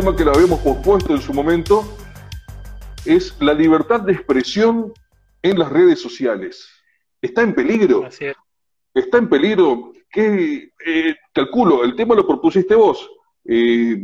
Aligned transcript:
tema 0.00 0.14
que 0.14 0.24
lo 0.24 0.32
habíamos 0.32 0.60
pospuesto 0.60 1.12
en 1.12 1.20
su 1.20 1.34
momento, 1.34 1.82
es 3.04 3.34
la 3.40 3.52
libertad 3.52 4.02
de 4.02 4.12
expresión 4.12 4.92
en 5.42 5.58
las 5.58 5.72
redes 5.72 6.00
sociales. 6.00 6.68
¿Está 7.20 7.42
en 7.42 7.52
peligro? 7.52 8.08
¿Está 8.94 9.18
en 9.18 9.28
peligro? 9.28 9.92
¿Qué, 10.08 10.70
eh, 10.86 11.16
calculo, 11.32 11.82
el 11.82 11.96
tema 11.96 12.14
lo 12.14 12.24
propusiste 12.24 12.76
vos. 12.76 13.10
Eh, 13.44 14.00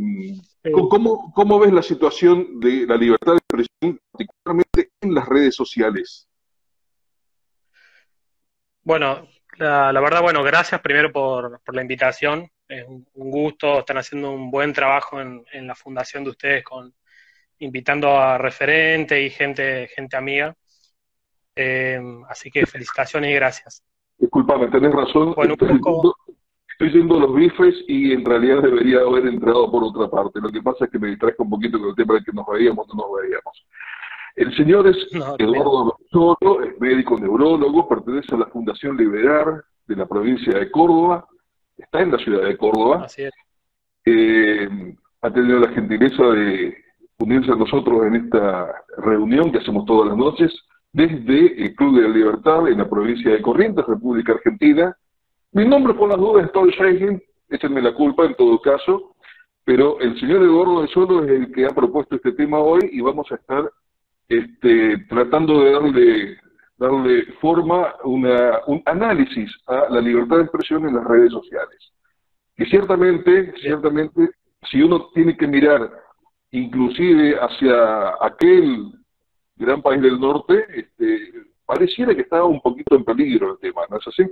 ¿cómo, 0.72 1.32
¿Cómo 1.32 1.60
ves 1.60 1.72
la 1.72 1.82
situación 1.82 2.58
de 2.58 2.86
la 2.88 2.96
libertad 2.96 3.34
de 3.34 3.38
expresión, 3.38 4.00
particularmente 4.10 4.90
en 5.00 5.14
las 5.14 5.28
redes 5.28 5.54
sociales? 5.54 6.26
Bueno, 8.82 9.28
la, 9.58 9.92
verdad, 9.92 10.22
bueno, 10.22 10.42
gracias 10.42 10.80
primero 10.80 11.12
por, 11.12 11.60
la 11.72 11.82
invitación. 11.82 12.50
Es 12.68 12.86
un, 12.88 13.06
gusto, 13.14 13.80
están 13.80 13.98
haciendo 13.98 14.32
un 14.32 14.50
buen 14.50 14.72
trabajo 14.72 15.20
en, 15.20 15.66
la 15.66 15.74
fundación 15.74 16.24
de 16.24 16.30
ustedes 16.30 16.64
con 16.64 16.92
invitando 17.58 18.18
a 18.18 18.38
referentes 18.38 19.18
y 19.20 19.30
gente, 19.30 19.88
gente 19.94 20.16
amiga. 20.16 20.54
Eh, 21.54 22.00
así 22.28 22.50
que 22.50 22.66
felicitaciones 22.66 23.30
y 23.30 23.34
gracias. 23.34 23.84
Disculpame, 24.18 24.68
tenés 24.68 24.92
razón. 24.92 25.34
estoy, 25.38 26.92
yendo, 26.92 27.20
los 27.20 27.34
bifes 27.34 27.74
y 27.86 28.12
en 28.12 28.24
realidad 28.24 28.62
debería 28.62 29.00
haber 29.00 29.26
entrado 29.26 29.70
por 29.70 29.84
otra 29.84 30.08
parte. 30.08 30.40
Lo 30.40 30.50
que 30.50 30.62
pasa 30.62 30.86
es 30.86 30.90
que 30.90 30.98
me 30.98 31.08
distraigo 31.08 31.44
un 31.44 31.50
poquito 31.50 31.78
con 31.78 31.90
el 31.90 31.94
tema 31.94 32.14
de 32.14 32.24
que 32.24 32.32
nos 32.32 32.46
veíamos 32.46 32.86
o 32.88 32.96
no 32.96 33.02
nos 33.08 33.22
veíamos. 33.22 33.66
El 34.36 34.56
señor 34.56 34.88
es 34.88 34.96
Eduardo 35.38 35.96
Soto, 36.10 36.62
es 36.62 36.78
médico 36.80 37.16
neurólogo, 37.18 37.88
pertenece 37.88 38.34
a 38.34 38.38
la 38.38 38.46
Fundación 38.46 38.96
Liberar 38.96 39.62
de 39.86 39.96
la 39.96 40.06
provincia 40.06 40.58
de 40.58 40.70
Córdoba, 40.72 41.28
está 41.76 42.00
en 42.00 42.12
la 42.12 42.18
ciudad 42.18 42.46
de 42.46 42.56
Córdoba. 42.56 43.04
Así 43.04 43.22
es. 43.22 43.32
Eh, 44.04 44.68
ha 45.22 45.30
tenido 45.30 45.58
la 45.58 45.70
gentileza 45.70 46.22
de 46.22 46.76
unirse 47.18 47.50
a 47.50 47.56
nosotros 47.56 48.06
en 48.06 48.16
esta 48.16 48.74
reunión 48.98 49.50
que 49.50 49.58
hacemos 49.58 49.86
todas 49.86 50.08
las 50.08 50.16
noches 50.18 50.52
desde 50.92 51.64
el 51.64 51.74
Club 51.74 51.96
de 51.96 52.08
la 52.08 52.14
Libertad 52.14 52.68
en 52.68 52.78
la 52.78 52.88
provincia 52.88 53.32
de 53.32 53.42
Corrientes, 53.42 53.84
República 53.86 54.32
Argentina. 54.32 54.96
Mi 55.52 55.66
nombre, 55.66 55.94
por 55.94 56.08
las 56.08 56.18
dudas, 56.18 56.46
es 56.46 56.52
Tom 56.52 56.68
Shahin, 56.68 57.22
échenme 57.48 57.82
la 57.82 57.94
culpa 57.94 58.24
en 58.24 58.34
todo 58.36 58.60
caso, 58.60 59.14
pero 59.64 59.98
el 60.00 60.18
señor 60.20 60.42
Eduardo 60.42 60.82
de 60.82 60.88
Soto 60.88 61.24
es 61.24 61.30
el 61.30 61.52
que 61.52 61.64
ha 61.64 61.70
propuesto 61.70 62.16
este 62.16 62.32
tema 62.32 62.58
hoy 62.58 62.80
y 62.92 63.00
vamos 63.00 63.30
a 63.32 63.36
estar 63.36 63.70
este, 64.28 64.98
tratando 65.08 65.64
de 65.64 65.72
darle, 65.72 66.36
darle 66.76 67.24
forma, 67.40 67.94
una, 68.04 68.60
un 68.66 68.82
análisis 68.86 69.50
a 69.66 69.88
la 69.90 70.00
libertad 70.00 70.36
de 70.36 70.42
expresión 70.42 70.86
en 70.88 70.96
las 70.96 71.04
redes 71.04 71.32
sociales. 71.32 71.92
Que 72.56 72.66
ciertamente, 72.66 73.52
ciertamente, 73.60 74.30
si 74.70 74.82
uno 74.82 75.10
tiene 75.14 75.36
que 75.36 75.46
mirar 75.46 75.90
inclusive 76.50 77.36
hacia 77.36 78.14
aquel 78.20 78.92
gran 79.56 79.82
país 79.82 80.00
del 80.02 80.20
norte, 80.20 80.64
este, 80.74 81.32
pareciera 81.64 82.14
que 82.14 82.22
estaba 82.22 82.44
un 82.44 82.60
poquito 82.60 82.94
en 82.96 83.04
peligro 83.04 83.52
el 83.52 83.58
tema, 83.58 83.82
¿no 83.90 83.98
es 83.98 84.06
así? 84.06 84.24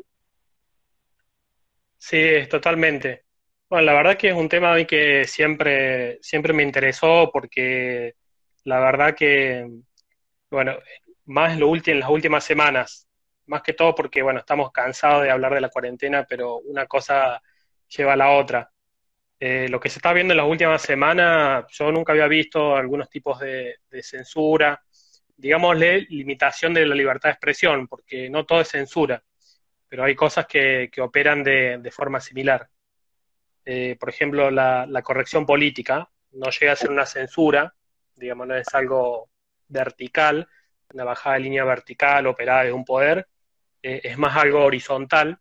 Sí, 1.98 2.48
totalmente. 2.50 3.24
Bueno, 3.68 3.86
la 3.86 3.94
verdad 3.94 4.16
que 4.16 4.28
es 4.28 4.34
un 4.34 4.48
tema 4.48 4.76
que 4.84 5.24
siempre, 5.24 6.18
siempre 6.20 6.52
me 6.52 6.62
interesó 6.62 7.30
porque 7.32 8.14
la 8.64 8.80
verdad 8.80 9.14
que, 9.16 9.68
bueno, 10.50 10.74
más 11.26 11.56
lo 11.58 11.74
en 11.74 12.00
las 12.00 12.10
últimas 12.10 12.44
semanas, 12.44 13.08
más 13.46 13.62
que 13.62 13.72
todo 13.72 13.94
porque, 13.94 14.22
bueno, 14.22 14.40
estamos 14.40 14.72
cansados 14.72 15.22
de 15.22 15.30
hablar 15.30 15.54
de 15.54 15.60
la 15.60 15.68
cuarentena, 15.68 16.24
pero 16.28 16.58
una 16.58 16.86
cosa 16.86 17.40
lleva 17.88 18.14
a 18.14 18.16
la 18.16 18.30
otra. 18.30 18.70
Eh, 19.38 19.68
lo 19.68 19.80
que 19.80 19.88
se 19.88 19.98
está 19.98 20.12
viendo 20.12 20.32
en 20.32 20.38
las 20.38 20.46
últimas 20.46 20.82
semanas, 20.82 21.64
yo 21.70 21.90
nunca 21.90 22.12
había 22.12 22.28
visto 22.28 22.76
algunos 22.76 23.10
tipos 23.10 23.40
de, 23.40 23.76
censura, 24.02 24.80
digámosle, 25.36 26.02
limitación 26.10 26.72
de 26.74 26.86
la 26.86 26.94
libertad 26.94 27.30
de 27.30 27.32
expresión, 27.32 27.88
porque 27.88 28.30
no 28.30 28.46
todo 28.46 28.60
es 28.60 28.68
censura, 28.68 29.22
pero 29.88 30.04
hay 30.04 30.14
cosas 30.14 30.46
que, 30.46 30.90
operan 31.00 31.42
de, 31.42 31.90
forma 31.92 32.20
similar. 32.20 32.68
Eh, 33.64 33.96
por 33.98 34.10
ejemplo, 34.10 34.50
la, 34.50 35.02
corrección 35.02 35.44
política 35.44 36.08
no 36.32 36.50
llega 36.50 36.72
a 36.72 36.76
ser 36.76 36.90
una 36.90 37.06
censura, 37.06 37.74
digamos, 38.14 38.46
no 38.46 38.54
es 38.54 38.72
algo 38.74 39.28
vertical, 39.66 40.48
una 40.92 41.04
bajada 41.04 41.36
de 41.36 41.42
línea 41.42 41.64
vertical 41.64 42.26
operada 42.26 42.64
de 42.64 42.72
un 42.72 42.84
poder, 42.84 43.26
eh, 43.82 44.00
es 44.04 44.18
más 44.18 44.36
algo 44.36 44.64
horizontal, 44.64 45.38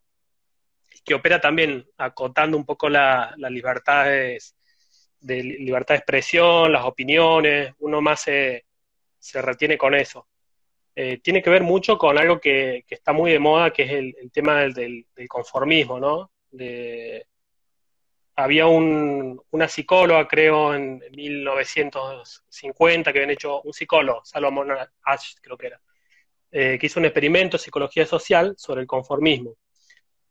que 1.04 1.14
opera 1.14 1.40
también 1.40 1.86
acotando 1.98 2.56
un 2.56 2.64
poco 2.64 2.88
las 2.88 3.36
libertades 3.38 4.56
de 5.20 5.42
libertad 5.42 5.94
de 5.94 5.98
expresión, 5.98 6.72
las 6.72 6.84
opiniones, 6.84 7.72
uno 7.78 8.00
más 8.00 8.20
se, 8.20 8.64
retiene 9.34 9.78
con 9.78 9.94
eso. 9.94 10.28
Eh, 10.94 11.18
tiene 11.22 11.42
que 11.42 11.50
ver 11.50 11.62
mucho 11.62 11.96
con 11.96 12.18
algo 12.18 12.38
que, 12.40 12.84
está 12.88 13.12
muy 13.12 13.32
de 13.32 13.38
moda, 13.38 13.72
que 13.72 13.84
es 13.84 13.90
el, 13.92 14.30
tema 14.32 14.62
del, 14.66 15.06
conformismo, 15.28 15.98
¿no? 15.98 16.30
Había 18.34 18.66
una 18.66 19.68
psicóloga, 19.68 20.26
creo, 20.26 20.74
en 20.74 21.02
1950, 21.10 23.12
que 23.12 23.18
habían 23.18 23.30
hecho 23.30 23.60
un 23.62 23.72
psicólogo, 23.72 24.24
Salomon 24.24 24.70
Ash, 25.04 25.34
creo 25.40 25.56
que 25.56 25.66
era, 25.68 25.80
eh, 26.50 26.78
que 26.78 26.86
hizo 26.86 27.00
un 27.00 27.06
experimento 27.06 27.56
de 27.56 27.62
psicología 27.62 28.06
social 28.06 28.54
sobre 28.56 28.80
el 28.80 28.86
conformismo. 28.86 29.56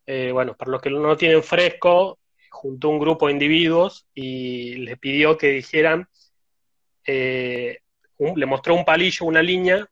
Eh, 0.06 0.30
bueno, 0.32 0.56
para 0.56 0.72
los 0.72 0.82
que 0.82 0.90
no 0.90 1.16
tienen 1.16 1.42
fresco, 1.42 2.18
juntó 2.50 2.88
un 2.88 2.98
grupo 2.98 3.26
de 3.26 3.32
individuos 3.32 4.06
y 4.14 4.76
les 4.76 4.98
pidió 4.98 5.38
que 5.38 5.48
dijeran, 5.48 6.08
eh, 7.06 7.78
le 8.18 8.46
mostró 8.46 8.74
un 8.74 8.84
palillo, 8.84 9.26
una 9.26 9.42
línea, 9.42 9.86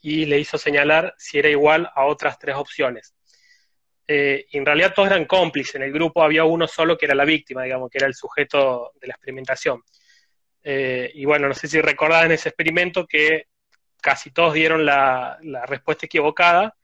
y 0.00 0.26
le 0.26 0.38
hizo 0.38 0.58
señalar 0.58 1.14
si 1.16 1.38
era 1.38 1.48
igual 1.48 1.90
a 1.94 2.04
otras 2.04 2.38
tres 2.38 2.56
opciones. 2.56 3.14
Eh, 4.06 4.46
en 4.52 4.66
realidad 4.66 4.92
todos 4.94 5.08
eran 5.08 5.24
cómplices, 5.24 5.76
en 5.76 5.82
el 5.82 5.92
grupo 5.92 6.22
había 6.22 6.44
uno 6.44 6.68
solo 6.68 6.96
que 6.98 7.06
era 7.06 7.14
la 7.14 7.24
víctima, 7.24 7.62
digamos, 7.62 7.90
que 7.90 7.98
era 7.98 8.06
el 8.06 8.14
sujeto 8.14 8.92
de 9.00 9.08
la 9.08 9.14
experimentación. 9.14 9.82
y 10.64 11.24
bueno, 11.26 11.48
no 11.48 11.54
sé 11.54 11.68
si 11.68 11.80
recordaban 11.80 12.32
ese 12.32 12.48
experimento 12.48 13.06
que 13.06 13.48
casi 14.00 14.30
todos 14.30 14.54
dieron 14.54 14.84
la 14.86 15.38
respuesta 15.66 16.06
equivocada, 16.06 16.74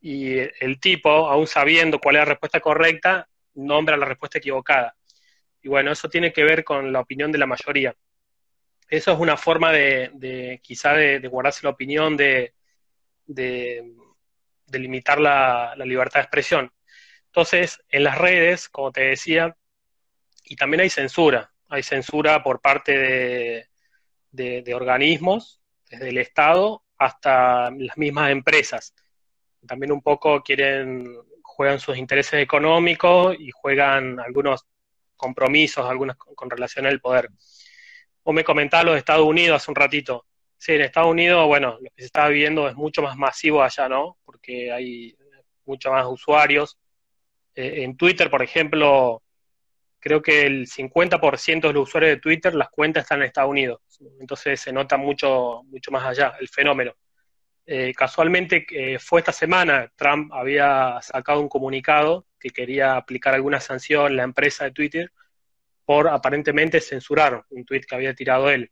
y 0.00 0.38
el 0.38 0.80
tipo, 0.80 1.10
aún 1.10 1.46
sabiendo 1.46 1.98
cuál 1.98 2.16
es 2.16 2.20
la 2.20 2.24
respuesta 2.26 2.60
correcta, 2.60 3.28
nombra 3.54 3.96
la 3.96 4.06
respuesta 4.06 4.38
equivocada. 4.38 4.96
Y 5.62 5.68
bueno, 5.68 5.92
eso 5.92 6.08
tiene 6.08 6.32
que 6.32 6.44
ver 6.44 6.64
con 6.64 6.92
la 6.92 7.00
opinión 7.00 7.30
de 7.30 7.38
la 7.38 7.46
mayoría. 7.46 7.94
Eso 8.88 9.12
es 9.12 9.18
una 9.18 9.36
forma 9.36 9.72
de, 9.72 10.60
quizá 10.62 10.94
de, 10.94 11.18
guardarse 11.28 11.60
la 11.64 11.70
opinión, 11.70 12.16
de, 12.16 12.54
de, 13.26 13.92
limitar 14.78 15.20
la, 15.20 15.74
libertad 15.76 16.20
de 16.20 16.24
expresión. 16.24 16.72
Entonces, 17.26 17.82
en 17.88 18.04
las 18.04 18.18
redes, 18.18 18.68
como 18.68 18.92
te 18.92 19.02
decía, 19.02 19.56
y 20.44 20.56
también 20.56 20.80
hay 20.80 20.90
censura. 20.90 21.52
Hay 21.68 21.82
censura 21.82 22.42
por 22.42 22.60
parte 22.60 23.68
de 24.32 24.74
organismos, 24.74 25.60
desde 25.88 26.08
el 26.08 26.18
Estado 26.18 26.84
hasta 26.98 27.70
las 27.70 27.96
mismas 27.96 28.30
empresas 28.30 28.94
también 29.66 29.92
un 29.92 30.02
poco 30.02 30.42
quieren, 30.42 31.16
juegan 31.42 31.78
sus 31.78 31.96
intereses 31.96 32.42
económicos 32.42 33.36
y 33.38 33.50
juegan 33.50 34.20
algunos 34.20 34.66
compromisos, 35.16 35.88
algunos 35.88 36.16
con 36.16 36.48
relación 36.48 36.86
al 36.86 37.00
poder. 37.00 37.28
Vos 38.24 38.34
me 38.34 38.44
comentabas 38.44 38.86
los 38.86 38.96
Estados 38.96 39.26
Unidos 39.26 39.56
hace 39.56 39.70
un 39.70 39.76
ratito. 39.76 40.26
Sí, 40.60 40.72
en 40.72 40.82
Estados 40.82 41.10
Unidos, 41.10 41.46
bueno, 41.46 41.78
lo 41.80 41.90
que 41.90 42.02
se 42.02 42.04
está 42.04 42.28
viviendo 42.28 42.68
es 42.68 42.76
mucho 42.76 43.00
más 43.00 43.16
masivo 43.16 43.62
allá, 43.62 43.88
¿no? 43.88 44.18
Porque 44.26 44.70
hay 44.70 45.16
muchos 45.64 45.90
más 45.90 46.06
usuarios. 46.06 46.78
Eh, 47.54 47.84
en 47.84 47.96
Twitter, 47.96 48.28
por 48.28 48.42
ejemplo, 48.42 49.22
creo 49.98 50.20
que 50.20 50.42
el 50.42 50.66
50% 50.66 51.68
de 51.68 51.72
los 51.72 51.88
usuarios 51.88 52.10
de 52.16 52.20
Twitter, 52.20 52.54
las 52.54 52.68
cuentas 52.68 53.04
están 53.04 53.20
en 53.20 53.28
Estados 53.28 53.50
Unidos. 53.50 53.80
Entonces 54.20 54.60
se 54.60 54.70
nota 54.70 54.98
mucho, 54.98 55.62
mucho 55.64 55.90
más 55.92 56.04
allá 56.04 56.34
el 56.38 56.48
fenómeno. 56.48 56.92
Eh, 57.64 57.94
casualmente 57.94 58.66
eh, 58.70 58.98
fue 58.98 59.20
esta 59.20 59.32
semana, 59.32 59.90
Trump 59.96 60.30
había 60.34 60.98
sacado 61.00 61.40
un 61.40 61.48
comunicado 61.48 62.26
que 62.38 62.50
quería 62.50 62.96
aplicar 62.96 63.34
alguna 63.34 63.60
sanción 63.60 64.08
en 64.08 64.16
la 64.16 64.24
empresa 64.24 64.64
de 64.64 64.72
Twitter 64.72 65.10
por 65.86 66.08
aparentemente 66.08 66.82
censurar 66.82 67.46
un 67.48 67.64
tweet 67.64 67.82
que 67.88 67.94
había 67.94 68.14
tirado 68.14 68.50
él. 68.50 68.70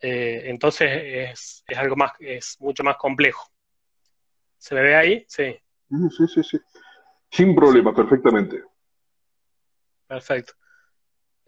Eh, 0.00 0.42
entonces 0.44 0.90
es, 0.92 1.64
es, 1.66 1.78
algo 1.78 1.96
más, 1.96 2.12
es 2.20 2.56
mucho 2.60 2.82
más 2.82 2.96
complejo. 2.96 3.48
¿Se 4.58 4.74
me 4.74 4.82
ve 4.82 4.96
ahí? 4.96 5.24
Sí. 5.28 5.56
Sí, 6.10 6.26
sí, 6.28 6.42
sí. 6.42 6.58
Sin 7.30 7.54
problema, 7.54 7.94
perfectamente. 7.94 8.62
Perfecto. 10.06 10.54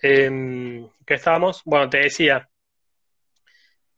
Em, 0.00 0.88
¿Qué 1.04 1.14
estábamos? 1.14 1.62
Bueno, 1.64 1.88
te 1.88 1.98
decía, 1.98 2.48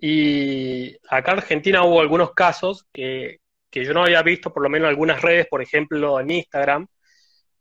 y 0.00 0.96
acá 1.08 1.32
en 1.32 1.38
Argentina 1.38 1.84
hubo 1.84 2.00
algunos 2.00 2.32
casos 2.32 2.86
que, 2.92 3.40
yo 3.70 3.92
no 3.92 4.02
había 4.02 4.22
visto, 4.22 4.52
por 4.52 4.62
lo 4.62 4.70
menos 4.70 4.86
en 4.86 4.90
algunas 4.90 5.20
redes, 5.20 5.46
por 5.46 5.62
ejemplo 5.62 6.18
en 6.18 6.30
Instagram, 6.30 6.86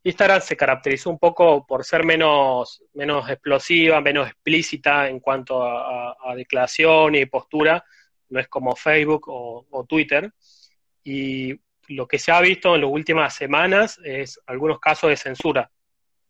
Instagram 0.03 0.41
se 0.41 0.55
caracterizó 0.55 1.09
un 1.09 1.19
poco 1.19 1.65
por 1.65 1.83
ser 1.83 2.05
menos, 2.05 2.83
menos 2.93 3.29
explosiva, 3.29 3.99
menos 3.99 4.27
explícita 4.27 5.09
en 5.09 5.19
cuanto 5.19 5.61
a, 5.61 6.15
declaración 6.35 7.15
y 7.15 7.25
postura, 7.25 7.83
no 8.29 8.39
es 8.39 8.47
como 8.47 8.75
Facebook 8.75 9.25
o, 9.27 9.85
Twitter. 9.87 10.31
Y 11.03 11.59
lo 11.89 12.07
que 12.07 12.19
se 12.19 12.31
ha 12.31 12.39
visto 12.39 12.75
en 12.75 12.81
las 12.81 12.89
últimas 12.89 13.33
semanas 13.35 13.99
es 14.03 14.39
algunos 14.45 14.79
casos 14.79 15.09
de 15.09 15.17
censura. 15.17 15.69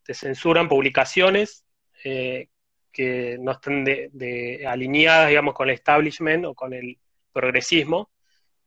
Te 0.02 0.14
censuran 0.14 0.68
publicaciones 0.68 1.64
eh, 2.02 2.48
que 2.90 3.36
no 3.38 3.52
estén 3.52 3.84
de, 3.84 4.64
alineadas, 4.66 5.28
digamos, 5.28 5.54
con 5.54 5.68
el 5.68 5.74
establishment 5.74 6.46
o 6.46 6.54
con 6.54 6.72
el 6.72 6.98
progresismo, 7.32 8.10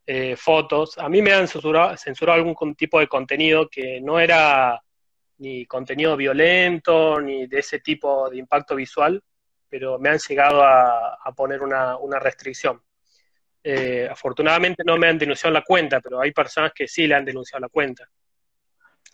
eh, 0.06 0.36
fotos. 0.38 0.98
A 0.98 1.10
mí 1.10 1.22
me 1.22 1.34
han 1.34 1.48
censurado 1.48 2.34
algún 2.34 2.76
tipo 2.76 3.00
de 3.00 3.08
contenido 3.08 3.68
que 3.70 4.00
no 4.00 4.20
era 4.20 4.82
ni 5.44 5.66
contenido 5.66 6.16
violento, 6.16 7.20
ni 7.20 7.48
de 7.48 7.60
ese 7.60 7.80
tipo 7.80 8.30
de 8.30 8.38
impacto 8.38 8.76
visual, 8.76 9.22
pero 9.70 10.00
me 10.00 10.10
han 10.10 10.18
llegado 10.18 10.64
a, 10.64 11.34
poner 11.36 11.62
una, 11.62 12.20
restricción. 12.20 12.82
Eh, 13.62 14.08
afortunadamente 14.10 14.84
no 14.86 14.98
me 14.98 15.08
han 15.10 15.18
denunciado 15.18 15.54
la 15.54 15.62
cuenta, 15.62 16.00
pero 16.00 16.22
hay 16.22 16.32
personas 16.32 16.72
que 16.74 16.88
sí 16.88 17.08
le 17.08 17.16
han 17.16 17.26
denunciado 17.26 17.62
la 17.62 17.70
cuenta, 17.70 18.08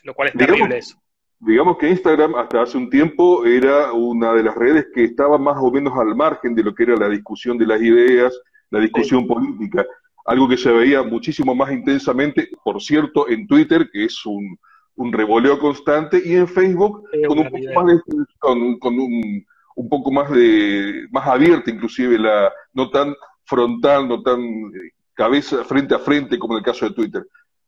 lo 0.04 0.14
cual 0.14 0.30
es 0.30 0.36
terrible 0.36 0.78
eso. 0.78 1.02
Digamos 1.40 1.78
que 1.78 1.90
Instagram 1.90 2.36
hasta 2.36 2.62
hace 2.62 2.78
un 2.78 2.90
tiempo 2.90 3.46
era 3.46 3.92
una 3.94 4.34
de 4.34 4.44
las 4.44 4.56
redes 4.56 4.88
que 4.94 5.06
estaba 5.06 5.38
más 5.38 5.58
o 5.60 5.72
menos 5.72 5.98
al 5.98 6.16
margen 6.16 6.54
de 6.54 6.64
lo 6.64 6.76
que 6.76 6.84
era 6.84 6.96
la 6.96 7.10
discusión 7.10 7.58
de 7.58 7.66
las 7.66 7.82
ideas, 7.82 8.40
la 8.70 8.80
discusión 8.80 9.26
política, 9.26 9.84
algo 10.26 10.48
que 10.48 10.58
se 10.58 10.72
veía 10.72 11.02
muchísimo 11.02 11.56
más 11.56 11.72
intensamente, 11.72 12.50
por 12.64 12.82
cierto, 12.82 13.28
en 13.30 13.48
Twitter, 13.48 13.90
que 13.92 14.06
es 14.06 14.26
un, 14.26 14.60
un 15.00 15.14
revoleo 15.14 15.58
constante, 15.60 16.22
y 16.24 16.36
en 16.36 16.48
Facebook 16.48 17.10
con, 17.26 17.40
un 17.40 17.50
poco, 17.50 17.74
más 17.74 17.86
de, 17.88 18.02
con, 18.38 19.00
un, 19.00 19.46
un, 19.76 19.90
poco 19.90 20.12
más 20.12 20.30
de, 20.30 21.08
más 21.10 21.26
abierta 21.26 21.72
inclusive, 21.72 22.20
la, 22.20 22.52
no 22.74 22.90
tan 22.90 23.16
frontal, 23.46 24.10
no 24.10 24.22
tan 24.22 24.42
eh, 24.42 24.92
cabeza 25.14 25.64
frente 25.64 25.96
a 25.96 26.00
frente 26.00 26.38
como 26.38 26.56
en 26.56 26.58
el 26.58 26.66
caso 26.66 26.86
de 26.86 26.94
Twitter. 26.94 27.26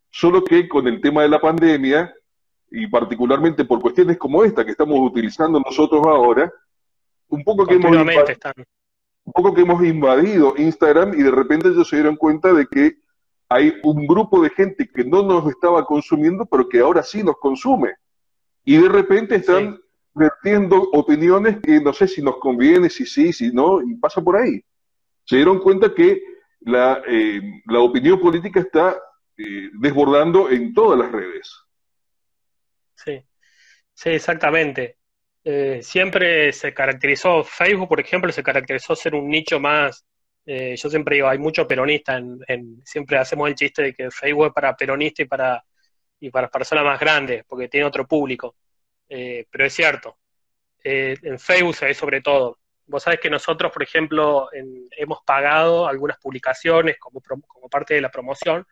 Solo 0.09 0.43
que 0.43 0.67
con 0.67 0.87
el 0.89 0.99
tema 0.99 1.21
de 1.21 1.29
la 1.29 1.39
pandemia, 1.39 2.13
y 2.69 2.87
particularmente 2.87 3.63
por 3.63 3.79
cuestiones 3.79 4.17
como 4.17 4.43
esta 4.43 4.65
que 4.65 4.71
estamos 4.71 4.99
utilizando 4.99 5.57
nosotros 5.61 6.05
ahora, 6.05 6.51
un 7.29 7.45
poco 7.45 7.65
que 7.65 7.75
hemos 7.75 7.95
un 9.23 9.33
poco 9.33 9.53
que 9.53 9.61
hemos 9.61 9.81
invadido 9.85 10.55
Instagram 10.57 11.13
y 11.13 11.23
de 11.23 11.31
repente 11.31 11.69
ellos 11.69 11.87
se 11.87 11.95
dieron 11.95 12.17
cuenta 12.17 12.51
de 12.51 12.65
que 12.65 12.97
hay 13.51 13.77
un 13.83 14.07
grupo 14.07 14.41
de 14.41 14.49
gente 14.49 14.87
que 14.87 15.03
no 15.03 15.23
nos 15.23 15.45
estaba 15.49 15.85
consumiendo, 15.85 16.45
pero 16.45 16.69
que 16.69 16.79
ahora 16.79 17.03
sí 17.03 17.21
nos 17.21 17.35
consume. 17.37 17.95
Y 18.63 18.77
de 18.77 18.87
repente 18.87 19.35
están 19.35 19.77
vertiendo 20.13 20.81
opiniones 20.93 21.59
que 21.61 21.81
no 21.81 21.91
sé 21.91 22.07
si 22.07 22.21
nos 22.21 22.37
conviene, 22.37 22.89
si 22.89 23.05
sí, 23.05 23.33
si 23.33 23.51
no, 23.51 23.81
y 23.81 23.95
pasa 23.95 24.21
por 24.21 24.37
ahí. 24.37 24.63
Se 25.25 25.35
dieron 25.35 25.59
cuenta 25.59 25.93
que 25.93 26.21
la, 26.61 27.01
eh, 27.05 27.41
la 27.65 27.81
opinión 27.81 28.21
política 28.21 28.61
está 28.61 28.97
eh, 29.35 29.69
desbordando 29.81 30.49
en 30.49 30.73
todas 30.73 30.97
las 30.97 31.11
redes. 31.11 31.53
Sí, 32.95 33.21
sí, 33.93 34.09
exactamente. 34.11 34.95
Eh, 35.43 35.79
siempre 35.81 36.53
se 36.53 36.73
caracterizó, 36.73 37.43
Facebook, 37.43 37.89
por 37.89 37.99
ejemplo, 37.99 38.31
se 38.31 38.43
caracterizó 38.43 38.95
ser 38.95 39.13
un 39.13 39.27
nicho 39.27 39.59
más 39.59 40.05
eh, 40.53 40.75
yo 40.75 40.89
siempre 40.89 41.15
digo, 41.15 41.29
hay 41.29 41.37
mucho 41.37 41.65
peronista, 41.65 42.17
en, 42.17 42.81
siempre 42.83 43.17
hacemos 43.17 43.47
el 43.47 43.55
chiste 43.55 43.83
de 43.83 43.93
que 43.93 44.11
Facebook 44.11 44.47
es 44.47 44.53
para 44.53 44.75
peronistas 44.75 45.25
y 45.25 45.29
para, 45.29 45.63
y 46.19 46.29
para 46.29 46.49
personas 46.49 46.83
más 46.83 46.99
grandes, 46.99 47.45
porque 47.47 47.69
tiene 47.69 47.85
otro 47.85 48.05
público. 48.05 48.57
Eh, 49.07 49.45
pero 49.49 49.65
es 49.65 49.73
cierto, 49.73 50.17
eh, 50.83 51.15
en 51.21 51.39
Facebook 51.39 51.75
se 51.75 51.85
ve 51.85 51.93
sobre 51.93 52.19
todo. 52.19 52.59
Vos 52.85 53.01
sabés 53.01 53.21
que 53.21 53.29
nosotros, 53.29 53.71
por 53.71 53.81
ejemplo, 53.81 54.49
hemos 54.97 55.19
pagado 55.25 55.87
algunas 55.87 56.19
publicaciones 56.19 56.97
como, 56.99 57.21
como 57.21 57.69
parte 57.69 57.93
de 57.93 58.01
la 58.01 58.11
promoción 58.11 58.67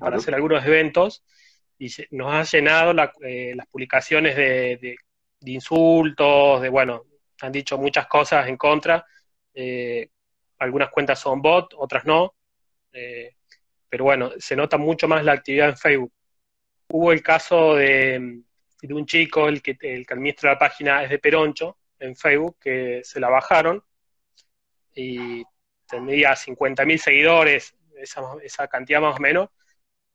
para 0.00 0.16
hacer 0.16 0.34
algunos 0.34 0.66
eventos 0.66 1.24
y 1.78 1.88
nos 2.10 2.34
ha 2.34 2.42
llenado 2.42 2.92
las 2.92 3.10
publicaciones 3.70 4.36
de, 4.36 4.98
de, 5.40 5.50
insultos, 5.50 6.60
de, 6.60 6.68
bueno, 6.68 7.04
han 7.40 7.52
dicho 7.52 7.78
muchas 7.78 8.06
cosas 8.06 8.46
en 8.48 8.58
contra. 8.58 9.06
Algunas 10.58 10.90
cuentas 10.90 11.18
son 11.18 11.42
bot, 11.42 11.74
otras 11.76 12.04
no. 12.04 12.34
Eh, 12.92 13.34
pero 13.88 14.04
bueno, 14.04 14.32
se 14.38 14.56
nota 14.56 14.76
mucho 14.78 15.08
más 15.08 15.24
la 15.24 15.32
actividad 15.32 15.68
en 15.68 15.76
Facebook. 15.76 16.12
Hubo 16.88 17.12
el 17.12 17.22
caso 17.22 17.74
de, 17.74 18.42
un 18.88 19.06
chico, 19.06 19.48
el 19.48 19.62
que, 19.62 19.76
el 19.80 20.06
que 20.06 20.14
administra 20.14 20.52
la 20.52 20.58
página 20.58 21.02
es 21.02 21.10
de 21.10 21.18
Peroncho, 21.18 21.78
en 21.98 22.16
Facebook, 22.16 22.56
que 22.60 23.00
se 23.04 23.20
la 23.20 23.28
bajaron 23.28 23.82
y 24.94 25.44
tendría 25.88 26.32
50.000 26.32 26.98
seguidores, 26.98 27.74
esa, 27.96 28.68
cantidad 28.68 29.00
más 29.00 29.16
o 29.16 29.20
menos, 29.20 29.50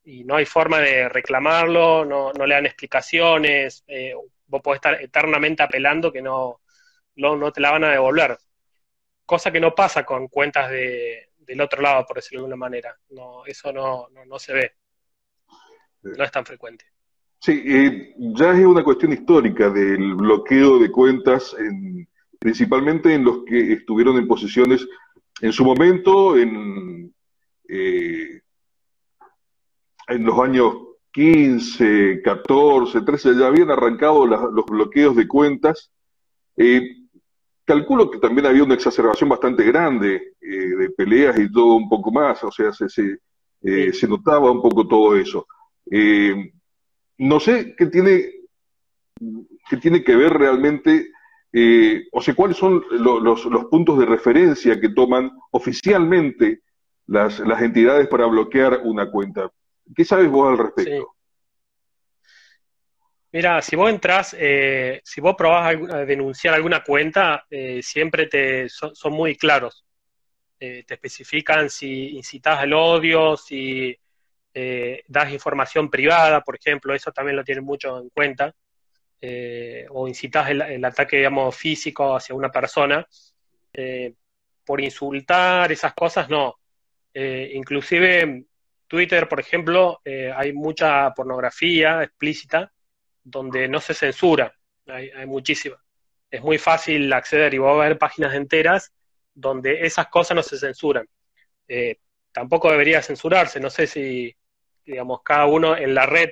y 0.04 0.24
no 0.24 0.36
hay 0.36 0.46
forma 0.46 0.80
de 0.80 1.08
reclamarlo, 1.10 2.06
no, 2.06 2.34
no 2.34 2.46
le 2.46 2.56
dan 2.56 2.66
explicaciones, 2.66 3.84
eh, 3.88 4.14
vos 4.48 4.62
podés 4.62 4.78
estar 4.78 5.02
eternamente 5.02 5.64
apelando 5.64 6.12
que 6.12 6.22
no, 6.22 6.62
no 7.16 7.52
te 7.52 7.62
la 7.62 7.72
van 7.72 7.84
a 7.84 7.92
devolver 7.92 8.38
cosa 9.31 9.50
que 9.50 9.62
no 9.62 9.74
pasa 9.74 10.04
con 10.04 10.28
cuentas 10.28 10.69
de, 10.69 11.30
del 11.38 11.62
otro 11.62 11.81
lado, 11.81 12.06
por 12.06 12.18
decirlo 12.18 12.42
de 12.42 12.44
alguna 12.48 12.66
manera. 12.66 12.94
No, 13.12 13.45
eso 13.45 13.72
no, 13.72 14.10
no, 14.28 14.38
se 14.38 14.51
ve. 14.51 14.72
No 16.01 16.22
es 16.22 16.31
tan 16.31 16.45
frecuente. 16.45 16.83
Sí, 17.39 17.63
eh, 17.66 18.13
ya 18.18 18.51
es 18.51 18.66
una 18.66 18.83
cuestión 18.83 19.13
histórica 19.13 19.69
del 19.69 20.16
bloqueo 20.16 20.80
de 20.80 20.92
cuentas, 20.92 21.56
principalmente 22.39 23.13
en 23.13 23.24
los 23.24 23.45
que 23.45 23.72
estuvieron 23.72 24.18
en 24.18 24.28
posiciones 24.28 24.86
en 25.39 25.54
su 25.54 25.63
momento, 25.63 26.38
en, 26.38 27.16
eh, 27.69 28.42
en 30.10 30.25
los 30.25 30.38
años 30.39 30.75
15, 31.13 32.22
14, 32.22 33.00
13, 33.00 33.39
ya 33.39 33.48
habían 33.48 33.72
arrancado 33.72 34.25
los 34.25 34.66
bloqueos 34.66 35.16
de 35.16 35.25
cuentas. 35.25 35.89
Eh, 36.57 37.00
calculo 37.66 38.10
que 38.10 38.19
también 38.19 38.48
había 38.48 38.63
una 38.63 38.74
exacerbación 38.74 39.30
bastante 39.30 39.63
grande 39.63 40.34
eh, 40.42 40.75
de 40.78 40.90
peleas 40.92 41.38
y 41.40 41.52
todo 41.52 41.75
un 41.75 41.90
poco 41.90 42.12
más, 42.12 42.44
o 42.44 42.52
sea, 42.52 42.71
se, 42.71 42.90
se, 42.90 43.18
eh, 43.64 43.92
notaba 44.07 44.52
un 44.52 44.62
poco 44.62 44.88
todo 44.88 45.16
eso. 45.16 45.45
Eh, 45.90 46.52
no 47.18 47.40
sé 47.40 47.76
qué 47.78 47.88
tiene, 47.88 48.31
qué 49.69 49.78
tiene 49.78 50.04
que 50.04 50.16
ver 50.16 50.33
realmente, 50.33 51.12
o 52.12 52.21
sea, 52.21 52.33
cuáles 52.33 52.57
son 52.57 52.83
los, 52.92 53.45
los, 53.45 53.66
puntos 53.66 54.00
de 54.00 54.06
referencia 54.06 54.80
que 54.80 54.90
toman 54.90 55.31
oficialmente 55.52 56.62
las, 57.07 57.40
las 57.40 57.62
entidades 57.62 58.07
para 58.07 58.26
bloquear 58.26 58.81
una 58.83 59.12
cuenta. 59.12 59.52
¿Qué 59.95 60.06
sabes 60.06 60.30
vos 60.30 60.50
al 60.50 60.57
respecto? 60.57 61.14
Mira, 63.33 63.61
si 63.61 63.78
vos 63.78 63.90
entras, 63.90 64.35
eh, 64.38 65.00
si 65.06 65.21
vos 65.21 65.35
probás 65.38 65.76
a 65.90 66.06
denunciar 66.06 66.54
alguna 66.54 66.83
cuenta, 66.83 67.45
eh, 67.50 67.81
siempre 67.81 68.28
te 68.28 68.68
son, 68.68 69.14
muy 69.14 69.38
claros. 69.38 69.85
Eh, 70.59 70.83
te 70.85 70.95
especifican 70.95 71.69
si 71.69 72.09
incitas 72.18 72.59
al 72.59 72.73
odio, 72.73 73.38
si 73.38 73.97
das 75.07 75.31
información 75.31 75.90
privada, 75.90 76.42
por 76.42 76.57
ejemplo, 76.57 76.94
eso 76.94 77.11
también 77.14 77.38
lo 77.38 77.44
tienen 77.44 77.64
mucho 77.64 78.00
en 78.00 78.09
cuenta, 78.09 78.54
o 79.92 80.07
incitas 80.09 80.50
el, 80.50 80.83
ataque, 80.83 81.18
digamos, 81.18 81.56
físico 81.56 82.16
hacia 82.16 82.35
una 82.35 82.52
persona. 82.52 83.07
por 84.66 84.81
insultar, 84.81 85.71
esas 85.71 85.94
cosas, 85.94 86.30
no. 86.30 86.56
inclusive 87.14 88.45
Twitter, 88.88 89.28
por 89.30 89.40
ejemplo, 89.40 90.02
hay 90.35 90.52
mucha 90.54 91.14
pornografía 91.14 92.04
explícita 92.04 92.71
donde 93.23 93.68
no 93.68 93.80
se 93.80 93.94
censura, 93.94 94.54
hay, 94.87 95.09
hay 95.09 95.25
muchísimas. 95.25 95.80
Es 96.30 96.42
muy 96.42 96.57
fácil 96.57 97.11
acceder 97.13 97.54
y 97.54 97.57
va 97.57 97.71
a 97.71 97.87
ver 97.87 97.97
páginas 97.97 98.33
enteras 98.33 98.94
donde 99.33 99.85
esas 99.85 100.07
cosas 100.07 100.35
no 100.35 100.44
se 100.44 100.57
censuran. 100.57 101.07
Eh, 101.68 101.99
tampoco 102.31 102.71
debería 102.71 103.01
censurarse, 103.01 103.59
no 103.59 103.69
sé 103.69 103.87
si, 103.87 104.35
digamos, 104.85 105.21
cada 105.23 105.45
uno 105.45 105.75
en 105.78 105.94
la 105.94 106.06
red 106.06 106.30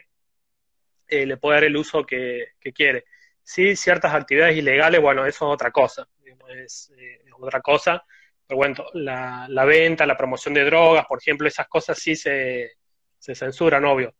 eh, 1.08 1.26
le 1.26 1.38
puede 1.38 1.56
dar 1.56 1.64
el 1.66 1.78
uso 1.78 2.06
que, 2.06 2.54
quiere. 2.74 3.06
Sí, 3.42 3.76
ciertas 3.76 4.14
actividades 4.14 4.58
ilegales, 4.58 5.02
bueno, 5.02 5.26
eso 5.26 5.48
es 5.50 5.54
otra 5.54 5.72
cosa, 5.72 6.08
es, 6.50 6.92
eh, 6.98 7.22
otra 7.40 7.62
cosa, 7.62 8.04
pero 8.46 8.58
bueno, 8.58 8.86
la, 8.94 9.48
la, 9.50 9.66
venta, 9.66 10.06
la 10.06 10.18
promoción 10.18 10.54
de 10.54 10.66
drogas, 10.66 11.06
por 11.08 11.20
ejemplo, 11.20 11.48
esas 11.48 11.68
cosas 11.68 11.98
sí 11.98 12.16
se, 12.16 12.74
se 13.18 13.36
censuran, 13.36 13.86
obvio. 13.86 14.14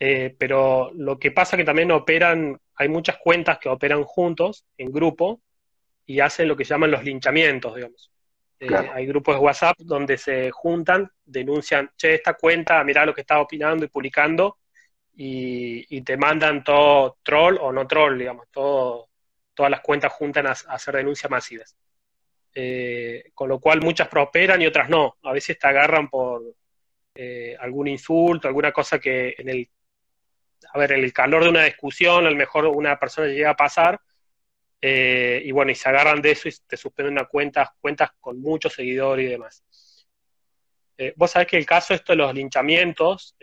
Eh, 0.00 0.34
pero 0.38 0.90
lo 0.94 1.18
que 1.18 1.32
pasa 1.32 1.56
que 1.56 1.64
también 1.64 1.90
operan, 1.90 2.58
hay 2.76 2.88
muchas 2.88 3.18
cuentas 3.18 3.58
que 3.58 3.68
operan 3.68 4.04
juntos, 4.04 4.64
en 4.76 4.92
grupo, 4.92 5.40
y 6.06 6.20
hacen 6.20 6.48
lo 6.48 6.56
que 6.56 6.64
llaman 6.64 6.90
los 6.90 7.04
linchamientos, 7.04 7.74
digamos. 7.74 8.10
Eh, 8.60 8.68
hay 8.92 9.06
grupos 9.06 9.36
de 9.36 9.40
WhatsApp 9.40 9.76
donde 9.78 10.18
se 10.18 10.50
juntan, 10.50 11.10
denuncian, 11.24 11.90
che, 11.96 12.14
esta 12.14 12.34
cuenta, 12.34 12.82
mirá 12.82 13.04
lo 13.04 13.14
que 13.14 13.20
está 13.20 13.40
opinando 13.40 13.84
y 13.84 13.88
publicando, 13.88 14.58
y, 15.14 16.00
te 16.02 16.16
mandan 16.16 16.62
todo 16.62 17.18
troll 17.24 17.58
o 17.60 17.72
no 17.72 17.86
troll, 17.86 18.18
digamos, 18.18 18.46
todo, 18.50 19.08
todas 19.52 19.70
las 19.70 19.80
cuentas 19.80 20.12
juntan 20.12 20.46
a, 20.46 20.52
hacer 20.52 20.94
denuncias 20.94 21.30
masivas. 21.30 21.76
Eh, 22.54 23.30
con 23.34 23.48
lo 23.48 23.60
cual 23.60 23.80
muchas 23.80 24.08
prosperan 24.08 24.62
y 24.62 24.66
otras 24.66 24.88
no. 24.88 25.16
A 25.22 25.32
veces 25.32 25.58
te 25.58 25.66
agarran 25.66 26.08
por 26.08 26.42
eh, 27.14 27.56
algún 27.58 27.88
insulto, 27.88 28.48
alguna 28.48 28.72
cosa 28.72 28.98
que 28.98 29.34
en 29.38 29.48
el, 29.48 29.68
a 30.72 30.78
ver, 30.78 30.92
en 30.92 31.04
el 31.04 31.12
calor 31.12 31.44
de 31.44 31.50
una 31.50 31.64
discusión, 31.64 32.26
a 32.26 32.30
lo 32.30 32.36
mejor 32.36 32.66
una 32.66 32.98
persona 32.98 33.28
llega 33.28 33.50
a 33.50 33.56
pasar, 33.56 34.00
eh, 34.80 35.42
y 35.44 35.50
bueno, 35.52 35.72
y 35.72 35.74
se 35.74 35.88
agarran 35.88 36.22
de 36.22 36.32
eso 36.32 36.48
y 36.48 36.52
te 36.66 36.76
suspenden 36.76 37.14
una 37.14 37.24
cuenta, 37.24 37.74
cuentas 37.80 38.10
con 38.20 38.40
muchos 38.40 38.72
seguidores 38.74 39.26
y 39.26 39.28
demás. 39.30 39.64
vos 41.16 41.30
sabés 41.30 41.48
que 41.48 41.56
el 41.56 41.66
caso 41.66 41.94
esto 41.94 42.12
de 42.12 42.16
los 42.16 42.34
linchamientos, 42.34 43.36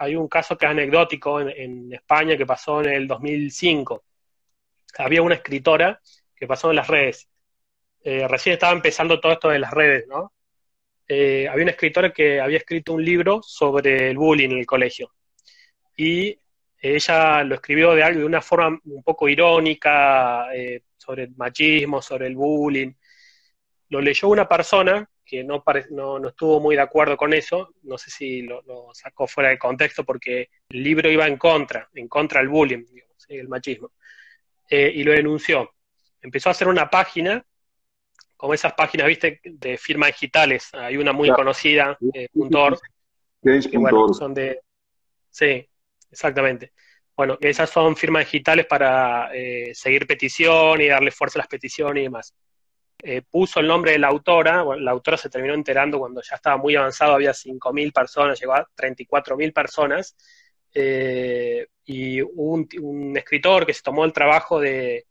hay 0.00 0.16
un 0.16 0.28
caso 0.28 0.56
que 0.56 0.64
es 0.64 0.70
anecdótico 0.70 1.42
en, 1.42 1.92
España 1.92 2.34
que 2.34 2.46
pasó 2.46 2.80
en 2.80 2.88
el 2.88 3.06
2005. 3.06 4.02
Había 4.96 5.20
una 5.20 5.34
escritora 5.34 6.00
que 6.34 6.46
pasó 6.46 6.70
en 6.70 6.76
las 6.76 6.88
redes. 6.88 7.28
Eh, 8.02 8.26
recién 8.26 8.54
estaba 8.54 8.72
empezando 8.72 9.20
todo 9.20 9.32
esto 9.32 9.50
de 9.50 9.58
las 9.58 9.70
redes, 9.70 10.06
¿no? 10.08 10.32
Eh, 11.06 11.46
había 11.48 11.64
una 11.64 11.72
escritora 11.72 12.14
que 12.14 12.40
había 12.40 12.56
escrito 12.56 12.94
un 12.94 13.04
libro 13.04 13.42
sobre 13.42 14.08
el 14.08 14.16
bullying 14.16 14.48
en 14.48 14.58
el 14.60 14.66
colegio. 14.66 15.12
Y 16.00 16.38
ella 16.80 17.44
lo 17.44 17.56
escribió 17.56 17.94
de, 17.94 18.02
de 18.10 18.24
una 18.24 18.40
forma 18.40 18.80
un 18.86 19.02
poco 19.02 19.28
irónica, 19.28 20.46
eh, 20.54 20.84
sobre 20.96 21.24
el 21.24 21.36
machismo, 21.36 22.00
sobre 22.00 22.26
el 22.26 22.36
bullying. 22.36 22.90
Lo 23.90 24.00
leyó 24.00 24.28
una 24.28 24.48
persona 24.48 25.06
que 25.22 25.44
no, 25.44 25.62
no, 25.90 26.28
estuvo 26.28 26.58
muy 26.58 26.74
de 26.74 26.80
acuerdo 26.80 27.18
con 27.18 27.34
eso, 27.34 27.74
no 27.82 27.98
sé 27.98 28.10
si 28.10 28.40
lo, 28.40 28.62
sacó 28.94 29.26
fuera 29.26 29.50
de 29.50 29.58
contexto 29.58 30.02
porque 30.02 30.48
el 30.70 30.82
libro 30.82 31.10
iba 31.10 31.26
en 31.26 31.36
contra, 31.36 31.86
en 31.92 32.08
contra 32.08 32.40
del 32.40 32.48
bullying, 32.48 32.82
digamos, 32.90 33.26
el 33.28 33.48
machismo, 33.48 33.92
eh, 34.70 34.90
y 34.94 35.04
lo 35.04 35.12
denunció. 35.12 35.70
Empezó 36.22 36.48
a 36.48 36.52
hacer 36.52 36.66
una 36.66 36.88
página, 36.88 37.44
como 38.38 38.54
esas 38.54 38.72
páginas, 38.72 39.06
viste, 39.06 39.38
de 39.44 39.76
firmas 39.76 40.12
digitales, 40.12 40.70
hay 40.72 40.96
una 40.96 41.12
muy 41.12 41.30
conocida, 41.30 41.98
eh, 42.14 42.28
que 43.42 43.78
bueno, 43.78 44.14
son 44.14 44.32
de... 44.32 44.60
Sí, 45.28 45.69
exactamente. 46.10 46.72
Bueno, 47.16 47.36
esas 47.40 47.68
son 47.68 47.96
firmas 47.96 48.24
digitales 48.24 48.66
para 48.66 49.30
eh, 49.34 49.72
seguir 49.74 50.06
petición 50.06 50.80
y 50.80 50.88
darle 50.88 51.10
fuerza 51.10 51.38
a 51.38 51.42
las 51.42 51.48
peticiones 51.48 52.00
y 52.00 52.04
demás. 52.04 52.34
Eh, 53.02 53.22
puso 53.22 53.60
el 53.60 53.66
nombre 53.66 53.92
de 53.92 53.98
la 53.98 54.08
autora, 54.08 54.64
la 54.78 54.90
autora 54.90 55.16
se 55.16 55.30
terminó 55.30 55.54
enterando 55.54 55.98
cuando 55.98 56.20
ya 56.22 56.36
estaba 56.36 56.56
muy 56.58 56.76
avanzado, 56.76 57.14
había 57.14 57.32
5.000 57.32 57.92
personas, 57.92 58.38
llegó 58.38 58.54
a 58.54 58.66
34.000 58.76 59.52
personas, 59.54 60.16
eh, 60.74 61.66
y 61.84 62.20
un, 62.20 62.68
un, 62.80 63.16
escritor 63.16 63.66
que 63.66 63.74
se 63.74 63.82
tomó 63.82 64.04
el 64.04 64.12
trabajo 64.12 64.60
de, 64.60 65.06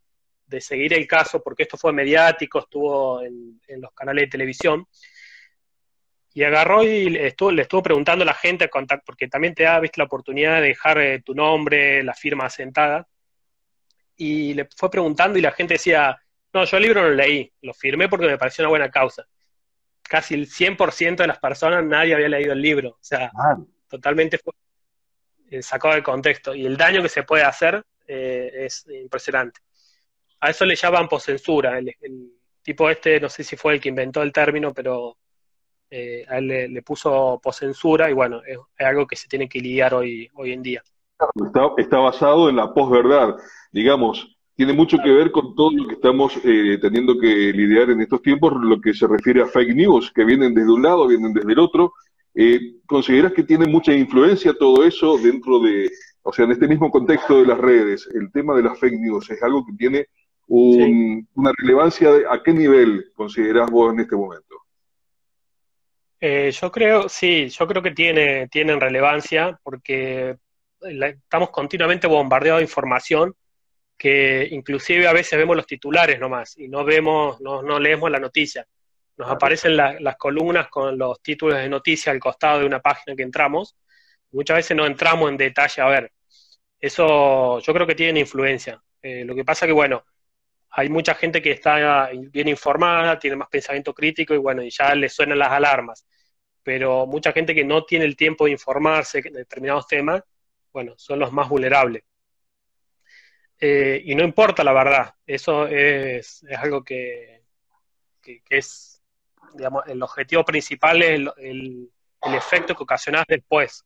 seguir 0.60 0.94
el 0.94 1.08
caso, 1.08 1.42
porque 1.44 1.64
esto 1.64 1.78
fue 1.78 1.92
mediático, 1.92 2.60
estuvo 2.60 3.22
en, 3.22 3.60
los 3.80 3.92
canales 3.94 4.26
de 4.26 4.30
televisión, 4.30 4.88
y 6.34 6.44
agarró 6.44 6.84
y 6.84 7.10
le 7.10 7.28
estuvo, 7.28 7.52
le 7.52 7.64
estuvo 7.64 7.84
preguntando 7.84 8.24
a 8.24 8.26
la 8.26 8.34
gente, 8.34 8.70
porque 9.06 9.28
también 9.28 9.54
te 9.56 9.64
da 9.64 9.80
¿viste, 9.80 10.00
la 10.00 10.06
oportunidad 10.06 10.62
de 10.62 10.68
dejar 10.68 11.00
eh, 11.00 11.22
tu 11.22 11.34
nombre, 11.34 12.04
la 12.04 12.14
firma 12.14 12.46
asentada, 12.46 13.08
y 14.16 14.54
le 14.54 14.68
fue 14.76 14.92
preguntando 14.92 15.38
y 15.38 15.42
la 15.42 15.52
gente 15.52 15.76
decía, 15.76 16.18
no, 16.54 16.66
yo 16.66 16.78
el 16.78 16.84
libro 16.84 17.02
no 17.02 17.10
lo 17.10 17.16
leí, 17.16 17.52
lo 17.62 17.74
firmé 17.74 18.10
porque 18.10 18.28
me 18.28 18.38
pareció 18.38 18.64
una 18.64 18.70
buena 18.70 18.92
causa. 18.92 19.26
Casi 20.04 20.34
el 20.34 20.48
100% 20.48 21.18
de 21.18 21.28
las 21.28 21.40
personas 21.40 21.84
nadie 21.84 22.16
había 22.16 22.30
leído 22.30 22.54
el 22.54 22.62
libro, 22.62 22.90
o 22.90 23.00
sea, 23.04 23.32
totalmente 23.88 24.38
fue 24.38 24.54
eh, 25.50 25.62
sacado 25.62 25.94
del 25.94 26.04
contexto. 26.04 26.54
Y 26.54 26.66
el 26.66 26.78
daño 26.78 27.02
que 27.02 27.10
se 27.10 27.24
puede 27.24 27.44
hacer 27.44 27.84
eh, 28.08 28.66
es 28.66 28.86
impresionante. 28.88 29.62
A 30.40 30.50
eso 30.50 30.66
le 30.66 30.76
llaman 30.76 31.08
poscensura. 31.08 31.78
El, 31.78 31.96
tipo 32.62 32.90
este, 32.90 33.20
no 33.20 33.30
sé 33.30 33.44
si 33.44 33.56
fue 33.56 33.76
el 33.76 33.82
que 33.82 33.90
inventó 33.90 34.22
el 34.22 34.32
término, 34.32 34.74
pero 34.74 35.18
eh, 35.92 36.26
a 36.28 36.38
él 36.38 36.48
le, 36.48 36.82
puso 36.82 37.40
poscensura 37.42 38.10
y 38.10 38.14
bueno, 38.14 38.42
es, 38.46 38.58
algo 38.80 39.08
que 39.08 39.16
se 39.16 39.28
tiene 39.28 39.50
que 39.50 39.60
lidiar 39.60 39.94
hoy, 39.94 40.30
hoy 40.36 40.54
en 40.54 40.62
día. 40.62 40.84
Está, 41.46 41.72
está 41.78 41.98
basado 41.98 42.50
en 42.50 42.56
la 42.56 42.74
posverdad. 42.74 43.36
Digamos, 43.72 44.38
tiene 44.60 44.74
mucho 44.74 44.98
que 45.02 45.10
ver 45.10 45.32
con 45.32 45.56
todo 45.56 45.72
lo 45.72 45.88
que 45.88 45.96
estamos 45.96 46.38
eh, 46.44 46.78
teniendo 46.82 47.18
que 47.18 47.54
lidiar 47.54 47.92
en 47.92 48.02
estos 48.02 48.22
tiempos, 48.22 48.54
lo 48.62 48.82
que 48.82 48.94
se 48.94 49.08
refiere 49.08 49.42
a 49.42 49.46
fake 49.46 49.74
news, 49.74 50.12
que 50.14 50.26
vienen 50.26 50.54
desde 50.54 50.72
un 50.72 50.84
lado, 50.84 51.08
vienen 51.08 51.34
desde 51.34 51.54
el 51.54 51.60
otro. 51.60 51.94
Eh, 52.36 52.60
¿Consideras 52.86 53.32
que 53.32 53.44
tiene 53.44 53.68
mucha 53.68 53.94
influencia 53.94 54.54
todo 54.54 54.84
eso 54.84 55.18
dentro 55.18 55.60
de, 55.60 55.90
o 56.24 56.34
sea, 56.34 56.44
en 56.44 56.52
este 56.52 56.68
mismo 56.68 56.92
contexto 56.92 57.40
de 57.40 57.48
las 57.48 57.58
redes, 57.58 58.10
el 58.14 58.32
tema 58.34 58.54
de 58.54 58.64
las 58.64 58.78
fake 58.78 59.00
news 59.00 59.30
es 59.30 59.42
algo 59.42 59.66
que 59.66 59.74
tiene 59.78 60.08
una 60.50 61.52
relevancia, 61.58 62.12
de, 62.12 62.26
¿a 62.30 62.42
qué 62.44 62.52
nivel 62.52 63.06
consideras 63.16 63.72
vos 63.72 63.94
en 63.94 64.02
este 64.02 64.18
momento? 64.18 64.56
Eh, 66.22 66.52
yo 66.52 66.72
creo, 66.72 67.08
sí, 67.08 67.50
yo 67.50 67.68
creo 67.68 67.82
que 67.82 67.92
tiene, 67.92 68.48
tienen 68.50 68.80
relevancia 68.80 69.58
porque 69.64 70.36
estamos 70.82 71.50
continuamente 71.50 72.08
bombardeados 72.08 72.60
de 72.60 72.66
información 72.66 73.34
que 73.98 74.48
inclusive 74.52 75.08
a 75.08 75.14
veces 75.14 75.38
vemos 75.38 75.56
los 75.56 75.68
titulares 75.68 76.20
nomás 76.20 76.58
y 76.58 76.70
no 76.70 76.86
vemos, 76.86 77.40
no, 77.42 77.62
no 77.62 77.80
leemos 77.80 78.10
la 78.10 78.20
noticia. 78.20 78.66
Nos 79.18 79.30
aparecen 79.30 79.76
las 79.76 80.16
columnas 80.18 80.70
con 80.70 80.98
los 80.98 81.22
títulos 81.22 81.58
de 81.58 81.68
noticia 81.68 82.14
al 82.14 82.20
costado 82.20 82.60
de 82.60 82.66
una 82.66 82.80
página 82.80 83.18
que 83.18 83.24
entramos. 83.24 83.76
Muchas 84.32 84.56
veces 84.56 84.78
no 84.78 84.86
entramos 84.86 85.30
en 85.30 85.36
detalle 85.36 85.82
a 85.82 85.88
ver. 85.88 86.12
Eso 86.80 87.60
yo 87.60 87.74
creo 87.74 87.86
que 87.86 87.96
tiene 87.96 88.22
influencia. 88.22 88.82
Eh, 89.02 89.26
lo 89.26 89.36
que 89.36 89.44
pasa 89.44 89.66
que, 89.66 89.74
bueno, 89.74 90.06
hay 90.72 90.90
mucha 90.90 91.16
gente 91.16 91.42
que 91.42 91.52
está 91.52 92.10
bien 92.14 92.48
informada, 92.48 93.18
tiene 93.18 93.38
más 93.38 93.50
pensamiento 93.50 93.94
crítico 93.94 94.34
y, 94.34 94.38
bueno, 94.38 94.62
y 94.62 94.70
ya 94.70 94.94
le 94.96 95.10
suenan 95.10 95.40
las 95.40 95.52
alarmas. 95.52 96.06
Pero 96.64 97.08
mucha 97.08 97.32
gente 97.32 97.56
que 97.56 97.64
no 97.64 97.86
tiene 97.86 98.06
el 98.06 98.16
tiempo 98.16 98.46
de 98.46 98.52
informarse 98.52 99.22
de 99.22 99.32
determinados 99.32 99.88
temas, 99.88 100.24
bueno, 100.72 100.94
son 100.98 101.20
los 101.20 101.32
más 101.32 101.50
vulnerables. 101.50 102.04
Eh, 103.60 104.02
y 104.06 104.16
no 104.16 104.24
importa 104.24 104.64
la 104.64 104.72
verdad, 104.72 105.14
eso 105.26 105.68
es, 105.68 106.44
es 106.48 106.58
algo 106.58 106.84
que, 106.84 107.44
que, 108.22 108.42
es, 108.50 109.02
digamos, 109.54 109.84
el 109.88 110.02
objetivo 110.02 110.46
principal 110.46 111.02
es 111.02 111.10
el, 111.10 111.32
el, 111.38 111.90
efecto 112.36 112.76
que 112.76 112.84
ocasionas 112.84 113.26
después. 113.28 113.84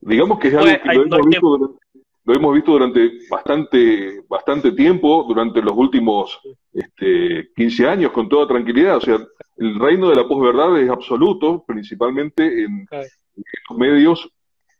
Digamos 0.00 0.38
que 0.38 0.48
es 0.48 0.54
algo 0.54 0.64
que 0.66 0.94
lo, 0.94 1.02
hemos 1.04 1.26
visto 1.26 1.46
durante, 1.46 1.85
lo, 2.26 2.34
hemos 2.34 2.54
visto 2.54 2.72
durante, 2.72 3.18
bastante, 3.30 4.22
bastante 4.28 4.72
tiempo, 4.72 5.24
durante 5.28 5.62
los 5.62 5.74
últimos 5.74 6.38
este, 6.72 7.50
15 7.56 7.88
años, 7.88 8.12
con 8.12 8.28
toda 8.28 8.46
tranquilidad. 8.46 8.96
O 8.96 9.00
sea, 9.00 9.18
el 9.56 9.78
reino 9.78 10.10
de 10.10 10.16
la 10.16 10.28
posverdad 10.28 10.78
es 10.78 10.90
absoluto, 10.90 11.64
principalmente 11.66 12.64
en, 12.64 12.86
en 12.90 13.44
los 13.70 13.78
medios, 13.78 14.28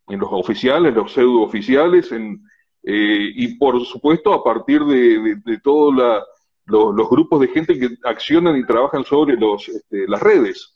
en 0.08 0.20
los 0.20 0.28
oficiales, 0.32 0.94
los 0.94 1.12
pseudo 1.12 1.42
oficiales, 1.42 2.12
en 2.12 2.40
eh, 2.88 3.32
y 3.34 3.58
por 3.58 3.84
supuesto, 3.84 4.32
a 4.32 4.44
partir 4.44 4.84
de, 4.84 5.58
todos 5.62 5.92
los 6.66 7.10
grupos 7.10 7.40
de 7.40 7.48
gente 7.48 7.76
que 7.76 7.90
accionan 8.04 8.56
y 8.56 8.64
trabajan 8.64 9.04
sobre 9.04 9.36
los, 9.36 9.68
este, 9.68 10.06
las 10.06 10.22
redes. 10.22 10.72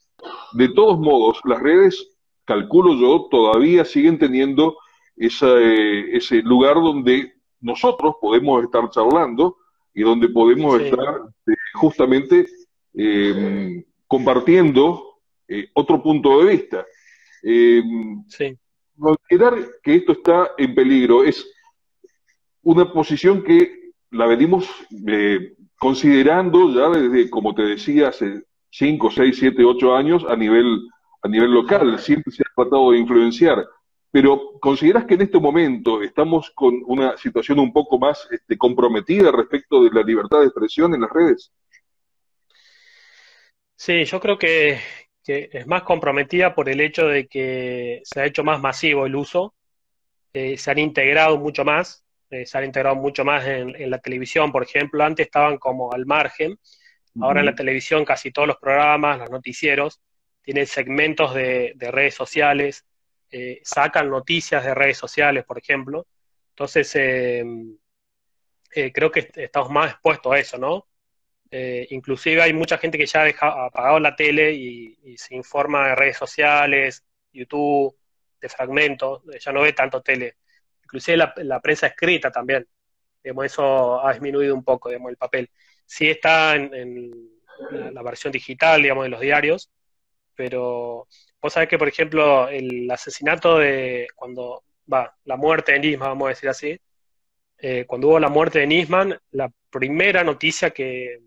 De 0.53 0.69
todos 0.71 0.99
modos, 0.99 1.41
las 1.45 1.63
redes, 1.63 2.19
calculo 2.45 2.95
yo, 2.95 3.29
todavía 3.31 3.85
siguen 3.85 4.19
teniendo 4.19 4.77
eh, 5.21 6.17
ese 6.17 6.43
lugar 6.43 6.75
donde 6.75 7.33
nosotros 7.61 8.15
podemos 8.21 8.65
estar 8.65 8.89
charlando 8.91 9.59
y 9.93 10.03
donde 10.03 10.29
podemos 10.29 10.81
estar 10.81 11.21
eh, 11.47 11.53
justamente 11.75 12.47
compartiendo 14.07 15.19
otro 15.75 16.03
punto 16.03 16.41
de 16.41 16.51
vista. 16.53 16.87
sí. 18.29 18.57
Considerar 19.01 19.55
que 19.83 19.95
esto 19.95 20.13
está 20.13 20.51
en 20.59 20.75
peligro 20.75 21.25
es 21.25 21.51
una 22.63 22.93
posición 22.93 23.43
que 23.43 23.93
la 24.11 24.27
venimos 24.27 24.69
eh, 25.07 25.55
considerando 25.79 26.71
ya 26.75 26.91
desde, 26.91 27.31
como 27.31 27.55
te 27.55 27.63
decía, 27.63 28.09
hace 28.09 28.43
5, 28.71 29.11
6, 29.11 29.37
7, 29.39 29.65
8 29.65 29.97
años 29.97 30.27
a 30.29 30.37
nivel, 30.37 30.83
a 31.23 31.29
nivel 31.29 31.51
local. 31.51 31.99
Siempre 31.99 32.31
se 32.31 32.43
ha 32.43 32.55
tratado 32.55 32.91
de 32.91 32.99
influenciar. 32.99 33.67
Pero 34.11 34.59
¿consideras 34.61 35.05
que 35.05 35.15
en 35.15 35.23
este 35.23 35.39
momento 35.39 36.03
estamos 36.03 36.51
con 36.51 36.83
una 36.87 37.17
situación 37.17 37.61
un 37.61 37.73
poco 37.73 37.99
más 37.99 38.27
este, 38.31 38.59
comprometida 38.59 39.31
respecto 39.31 39.85
de 39.85 39.91
la 39.93 40.03
libertad 40.03 40.41
de 40.41 40.47
expresión 40.47 40.95
en 40.95 41.03
las 41.03 41.11
redes? 41.11 41.53
Sí, 43.77 44.05
yo 44.05 44.21
creo 44.21 44.37
que, 44.37 44.79
es 45.27 45.67
más 45.67 45.85
comprometida 45.85 46.55
por 46.55 46.69
el 46.69 46.81
hecho 46.81 47.07
de 47.07 47.29
que 47.29 48.01
se 48.05 48.21
ha 48.21 48.27
hecho 48.27 48.43
más 48.43 48.61
masivo 48.61 49.07
el 49.07 49.15
uso, 49.15 49.55
eh, 50.33 50.59
se 50.59 50.71
han 50.71 50.79
integrado 50.79 51.39
mucho 51.39 51.65
más, 51.65 52.05
eh, 52.31 52.45
se 52.47 52.59
han 52.59 52.65
integrado 52.65 52.97
mucho 52.97 53.25
más 53.25 53.47
en, 53.47 53.91
la 53.91 53.99
televisión, 53.99 54.51
por 54.51 54.65
ejemplo, 54.65 55.05
antes 55.05 55.27
estaban 55.27 55.57
como 55.57 55.93
al 55.93 56.05
margen, 56.05 56.59
ahora 57.21 57.41
en 57.41 57.47
la 57.47 57.55
televisión 57.55 58.05
casi 58.05 58.33
todos 58.33 58.49
los 58.49 58.59
programas, 58.59 59.19
los 59.19 59.31
noticieros, 59.31 60.01
tienen 60.43 60.67
segmentos 60.67 61.33
de, 61.33 61.75
redes 61.79 62.15
sociales, 62.15 62.85
eh, 63.31 63.61
sacan 63.63 64.11
noticias 64.11 64.65
de 64.65 64.75
redes 64.75 64.99
sociales, 64.99 65.45
por 65.45 65.59
ejemplo. 65.59 66.07
Entonces, 66.51 66.95
eh, 66.97 67.45
creo 68.93 69.11
que 69.11 69.31
estamos 69.35 69.71
más 69.71 69.93
expuestos 69.93 70.33
a 70.33 70.39
eso, 70.39 70.59
¿no? 70.59 70.87
inclusive 71.53 72.41
hay 72.43 72.53
mucha 72.53 72.79
gente 72.79 72.97
que 72.97 73.07
ya 73.07 73.25
ha 73.25 73.67
apagado 73.67 73.99
la 73.99 74.15
tele 74.15 74.53
y, 74.53 75.17
se 75.19 75.35
informa 75.35 75.89
de 75.89 75.95
redes 75.97 76.17
sociales, 76.17 77.05
YouTube, 77.33 77.97
de 78.41 78.49
fragmentos, 78.49 79.23
ya 79.41 79.53
no 79.53 79.63
ve 79.63 79.73
tanto 79.73 80.01
tele. 80.01 80.37
Inclusive 80.85 81.17
la, 81.17 81.61
prensa 81.61 81.89
escrita 81.89 82.31
también. 82.31 82.67
eso 83.23 84.07
ha 84.07 84.13
disminuido 84.13 84.55
un 84.55 84.65
poco, 84.65 84.91
el 84.91 85.17
papel. 85.17 85.51
Sí 85.85 86.09
está 86.09 86.55
en, 86.55 87.31
la, 87.71 88.03
versión 88.03 88.33
digital, 88.33 88.83
digamos, 88.83 89.05
de 89.05 89.11
los 89.11 89.21
diarios, 89.21 89.71
pero 90.35 91.07
vos 91.41 91.53
sabés 91.53 91.69
que, 91.69 91.79
por 91.79 91.89
ejemplo, 91.89 92.49
el 92.49 92.91
asesinato 92.91 93.59
de, 93.59 94.09
cuando, 94.15 94.65
va, 94.93 95.17
la 95.25 95.37
muerte 95.37 95.73
de 95.73 95.81
Nisman, 95.81 96.11
vamos 96.11 96.27
a 96.27 96.31
decir 96.31 96.49
así, 96.49 96.81
eh, 97.59 97.85
cuando 97.87 98.09
hubo 98.09 98.21
la 98.21 98.29
muerte 98.29 98.61
de 98.61 98.67
Nisman, 98.67 99.19
la 99.33 99.51
primera 99.71 100.25
noticia 100.25 100.71
que, 100.71 101.21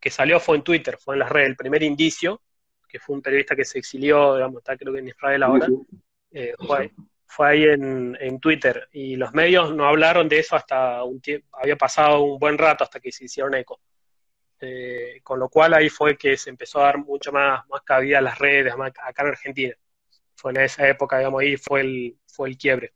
que 0.00 0.10
salió 0.10 0.40
fue 0.40 0.56
en 0.56 0.62
Twitter, 0.62 0.98
fue 0.98 1.14
en 1.14 1.20
las 1.20 1.30
redes, 1.30 1.48
el 1.48 1.56
primer 1.56 1.82
indicio, 1.82 2.42
que 2.88 2.98
fue 2.98 3.16
un 3.16 3.22
periodista 3.22 3.56
que 3.56 3.64
se 3.64 3.78
exilió, 3.78 4.34
digamos, 4.34 4.58
está 4.58 4.76
creo 4.76 4.92
que 4.92 5.00
en 5.00 5.08
Israel 5.08 5.42
ahora, 5.42 5.66
eh, 6.30 6.54
fue, 6.58 6.92
fue, 7.26 7.48
ahí 7.48 7.64
en, 7.64 8.16
en, 8.20 8.38
Twitter, 8.38 8.88
y 8.92 9.16
los 9.16 9.32
medios 9.34 9.74
no 9.74 9.86
hablaron 9.86 10.28
de 10.28 10.38
eso 10.38 10.56
hasta 10.56 11.02
un 11.04 11.20
tiempo, 11.20 11.48
había 11.60 11.76
pasado 11.76 12.22
un 12.22 12.38
buen 12.38 12.56
rato 12.56 12.84
hasta 12.84 13.00
que 13.00 13.12
se 13.12 13.24
hicieron 13.24 13.54
eco. 13.54 13.80
Eh, 14.60 15.20
con 15.22 15.38
lo 15.38 15.50
cual 15.50 15.74
ahí 15.74 15.90
fue 15.90 16.16
que 16.16 16.36
se 16.36 16.48
empezó 16.48 16.80
a 16.80 16.84
dar 16.84 16.98
mucho 16.98 17.30
más, 17.30 17.66
más 17.68 17.82
cabida 17.82 18.18
a 18.18 18.22
las 18.22 18.38
redes 18.38 18.72
acá 18.72 19.22
en 19.22 19.28
Argentina. 19.28 19.74
Fue 20.34 20.52
en 20.52 20.60
esa 20.60 20.88
época, 20.88 21.18
digamos, 21.18 21.42
ahí 21.42 21.56
fue 21.56 21.80
el, 21.82 22.16
fue 22.26 22.48
el 22.48 22.56
quiebre. 22.56 22.94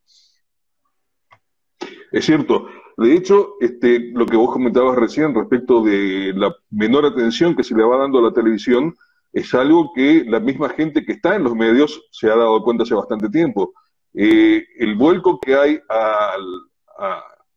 Es 2.12 2.24
cierto. 2.24 2.68
De 2.96 3.14
hecho, 3.14 3.54
este, 3.60 4.10
lo 4.12 4.26
que 4.26 4.36
vos 4.36 4.52
comentabas 4.52 4.96
recién 4.96 5.34
respecto 5.34 5.82
de 5.82 6.32
la 6.34 6.54
menor 6.70 7.06
atención 7.06 7.54
que 7.54 7.64
se 7.64 7.74
le 7.74 7.84
va 7.84 7.98
dando 7.98 8.18
a 8.18 8.22
la 8.22 8.32
televisión 8.32 8.94
es 9.32 9.54
algo 9.54 9.92
que 9.94 10.24
la 10.26 10.40
misma 10.40 10.70
gente 10.70 11.04
que 11.04 11.12
está 11.12 11.36
en 11.36 11.44
los 11.44 11.54
medios 11.54 12.08
se 12.10 12.30
ha 12.30 12.36
dado 12.36 12.62
cuenta 12.62 12.82
hace 12.82 12.94
bastante 12.94 13.28
tiempo. 13.28 13.72
Eh, 14.12 14.66
el 14.78 14.96
vuelco 14.96 15.38
que 15.38 15.54
hay 15.54 15.80
a, 15.88 16.34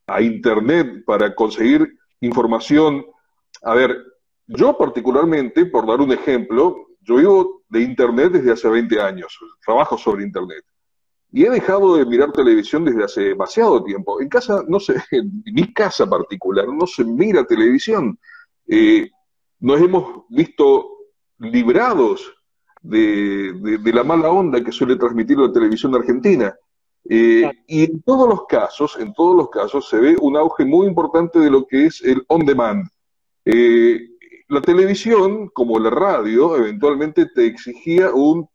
a 0.07 0.21
Internet 0.21 1.03
para 1.05 1.33
conseguir 1.33 1.97
información 2.21 3.05
a 3.63 3.73
ver, 3.73 3.97
yo 4.47 4.77
particularmente, 4.77 5.65
por 5.65 5.87
dar 5.87 6.01
un 6.01 6.11
ejemplo, 6.11 6.87
yo 7.01 7.15
vivo 7.15 7.63
de 7.69 7.81
Internet 7.81 8.33
desde 8.33 8.51
hace 8.51 8.69
20 8.69 9.01
años, 9.01 9.37
trabajo 9.65 9.97
sobre 9.97 10.23
Internet. 10.23 10.63
Y 11.31 11.45
he 11.45 11.49
dejado 11.49 11.97
de 11.97 12.05
mirar 12.05 12.31
televisión 12.31 12.85
desde 12.85 13.03
hace 13.03 13.21
demasiado 13.21 13.83
tiempo. 13.83 14.21
En 14.21 14.29
casa, 14.29 14.63
no 14.67 14.79
sé, 14.79 14.95
en 15.11 15.43
mi 15.45 15.73
casa 15.73 16.07
particular, 16.07 16.67
no 16.67 16.85
se 16.85 17.03
mira 17.03 17.43
televisión. 17.45 18.19
Eh, 18.67 19.09
nos 19.59 19.81
hemos 19.81 20.25
visto 20.29 20.89
librados 21.39 22.33
de, 22.81 23.79
la 23.85 24.03
mala 24.03 24.29
onda 24.29 24.63
que 24.63 24.71
suele 24.71 24.97
transmitir 24.97 25.37
la 25.39 25.51
televisión 25.51 25.95
argentina. 25.95 26.53
Eh, 27.09 27.49
y 27.67 27.83
en 27.83 28.01
todos 28.03 28.29
los 28.29 28.45
casos, 28.45 28.97
en 28.99 29.13
todos 29.13 29.35
los 29.35 29.49
casos, 29.49 29.89
se 29.89 29.99
ve 29.99 30.15
un 30.21 30.37
auge 30.37 30.65
muy 30.65 30.87
importante 30.87 31.39
de 31.39 31.49
lo 31.49 31.65
que 31.65 31.87
es 31.87 32.01
el 32.03 32.23
on 32.27 32.45
demand. 32.45 32.87
Eh, 33.45 34.09
la 34.47 34.61
televisión, 34.61 35.49
como 35.49 35.79
la 35.79 35.89
radio, 35.89 36.55
eventualmente 36.55 37.25
te 37.27 37.45
exigía 37.45 38.11
un... 38.13 38.47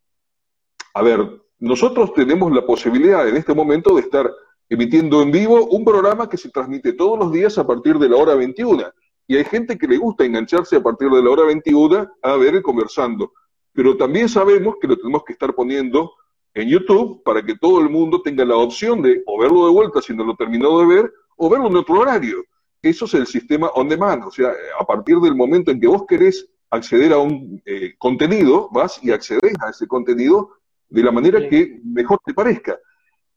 A 0.95 1.03
ver, 1.03 1.43
nosotros 1.59 2.13
tenemos 2.15 2.53
la 2.53 2.65
posibilidad 2.65 3.29
en 3.29 3.37
este 3.37 3.55
momento 3.55 3.95
de 3.95 4.03
estar 4.03 4.31
emitiendo 4.69 5.23
en 5.23 5.31
vivo 5.31 5.67
un 5.67 5.85
programa 5.85 6.29
que 6.29 6.37
se 6.37 6.51
transmite 6.51 6.93
todos 6.93 7.19
los 7.19 7.33
días 7.33 7.59
a 7.59 7.67
partir 7.67 7.99
de 7.99 8.09
la 8.09 8.17
hora 8.17 8.35
21. 8.35 8.85
Y 9.27 9.37
hay 9.37 9.45
gente 9.45 9.77
que 9.77 9.87
le 9.87 9.99
gusta 9.99 10.25
engancharse 10.25 10.77
a 10.77 10.83
partir 10.83 11.11
de 11.11 11.23
la 11.23 11.31
hora 11.31 11.45
21 11.45 12.09
a 12.23 12.37
ver 12.37 12.63
conversando. 12.63 13.33
Pero 13.73 13.97
también 13.97 14.29
sabemos 14.29 14.77
que 14.81 14.89
lo 14.89 14.97
tenemos 14.97 15.23
que 15.25 15.33
estar 15.33 15.55
poniendo 15.55 16.13
en 16.55 16.69
YouTube 16.69 17.23
para 17.23 17.45
que 17.45 17.57
todo 17.57 17.81
el 17.81 17.91
mundo 17.91 18.23
tenga 18.23 18.45
la 18.45 18.57
opción 18.57 19.03
de 19.03 19.23
o 19.27 19.41
verlo 19.41 19.67
de 19.67 19.73
vuelta 19.73 20.01
si 20.01 20.15
no 20.15 20.25
lo 20.25 20.35
terminó 20.35 20.79
de 20.81 20.87
ver 20.87 21.13
o 21.37 21.49
verlo 21.49 21.69
en 21.69 21.77
otro 21.77 22.01
horario. 22.01 22.45
Eso 22.83 23.07
es 23.07 23.15
el 23.15 23.27
sistema 23.27 23.69
on 23.69 23.89
demand, 23.89 24.25
o 24.25 24.31
sea, 24.31 24.53
a 24.79 24.85
partir 24.85 25.19
del 25.19 25.35
momento 25.35 25.71
en 25.71 25.81
que 25.81 25.89
vos 25.89 26.05
querés 26.07 26.49
acceder 26.71 27.13
a 27.13 27.19
un 27.19 27.61
eh, 27.65 27.95
contenido, 27.99 28.69
vas 28.71 29.01
y 29.03 29.11
accedes 29.11 29.55
a 29.61 29.71
ese 29.71 29.87
contenido 29.87 30.51
de 30.89 31.03
la 31.03 31.11
manera 31.11 31.49
que 31.49 31.81
mejor 31.85 32.21
te 32.25 32.35
parezca. 32.35 32.79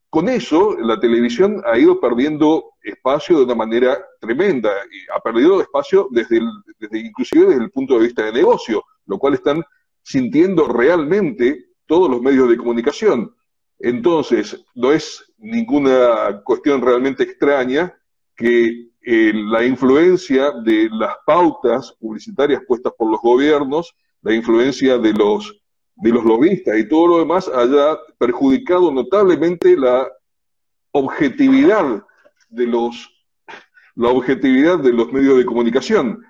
Con 0.10 0.28
eso, 0.28 0.78
la 0.78 1.00
televisión 1.00 1.62
ha 1.66 1.78
ido 1.78 2.00
perdiendo 2.00 2.74
espacio 2.84 3.38
de 3.38 3.46
una 3.46 3.56
manera 3.56 3.98
tremenda, 4.20 4.70
y 4.92 5.10
ha 5.16 5.20
perdido 5.22 5.62
espacio 5.62 6.08
desde, 6.12 6.42
desde 6.80 7.00
inclusive 7.00 7.48
desde 7.48 7.64
el 7.64 7.72
punto 7.72 7.96
de 7.96 8.06
vista 8.06 8.26
de 8.26 8.34
negocio, 8.34 8.84
lo 9.06 9.18
cual 9.18 9.36
están 9.36 9.64
sintiendo 10.04 10.68
realmente 10.68 11.68
todos 11.86 12.10
los 12.10 12.22
medios 12.22 12.50
de 12.50 12.58
comunicación. 12.58 13.34
Entonces, 13.80 14.64
no 14.76 14.92
es 14.92 15.34
ninguna 15.38 16.42
cuestión 16.44 16.82
realmente 16.82 17.24
extraña 17.24 17.98
que 18.36 18.91
eh, 19.04 19.32
la 19.34 19.66
influencia 19.66 20.52
de 20.64 20.88
las 20.92 21.16
pautas 21.26 21.92
publicitarias 22.00 22.62
puestas 22.68 22.94
por 22.98 23.10
los 23.10 23.20
gobiernos, 23.20 23.96
la 24.22 24.34
influencia 24.34 24.98
de 25.00 25.12
los, 25.14 25.60
de 25.96 26.10
los 26.12 26.24
lobistas 26.24 26.78
y 26.78 26.88
todo 26.88 27.08
lo 27.08 27.20
demás 27.20 27.48
haya 27.48 27.98
perjudicado 28.20 28.92
notablemente 28.92 29.76
la 29.76 30.08
objetividad 30.92 32.04
de 32.50 32.68
los 32.68 33.10
la 33.96 34.10
objetividad 34.10 34.80
de 34.80 34.94
los 34.94 35.12
medios 35.12 35.38
de 35.38 35.46
comunicación. 35.46 36.24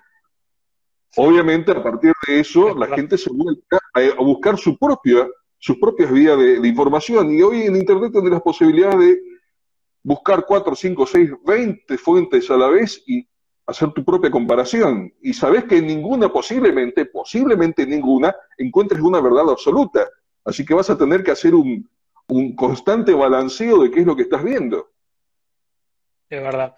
Obviamente, 1.15 1.71
a 1.71 1.84
partir 1.84 2.12
de 2.27 2.39
eso, 2.39 2.75
la 2.75 2.88
gente 2.88 3.17
se 3.17 3.29
vuelca 3.31 3.79
a, 3.93 4.21
buscar 4.21 4.57
su 4.57 4.77
propia, 4.77 5.27
sus 5.60 5.77
propias 5.77 6.12
vías 6.12 6.38
de, 6.39 6.60
de, 6.60 6.67
información. 6.67 7.31
Y 7.31 7.41
hoy 7.41 7.63
en 7.63 7.75
Internet 7.75 8.13
tiene 8.13 8.29
las 8.29 8.41
posibilidades 8.41 8.97
de 8.97 9.30
buscar 10.03 10.45
4, 10.45 10.75
5, 10.75 11.05
6, 11.05 11.29
20 11.45 11.97
fuentes 11.97 12.49
a 12.49 12.57
la 12.57 12.67
vez 12.67 13.03
y 13.07 13.27
hacer 13.65 13.91
tu 13.91 14.03
propia 14.03 14.31
comparación. 14.31 15.13
Y 15.21 15.33
sabes 15.33 15.65
que 15.65 15.81
ninguna, 15.81 16.29
posiblemente, 16.29 17.05
posiblemente 17.05 17.85
ninguna, 17.85 18.35
encuentres 18.57 19.01
una 19.01 19.21
verdad 19.21 19.49
absoluta. 19.49 20.07
Así 20.43 20.65
que 20.65 20.73
vas 20.73 20.89
a 20.89 20.97
tener 20.97 21.23
que 21.23 21.31
hacer 21.31 21.53
un, 21.53 21.89
un 22.27 22.55
constante 22.55 23.13
balanceo 23.13 23.83
de 23.83 23.91
qué 23.91 24.01
es 24.01 24.05
lo 24.05 24.15
que 24.15 24.23
estás 24.23 24.43
viendo. 24.43 24.91
Es 26.29 26.41
verdad. 26.41 26.75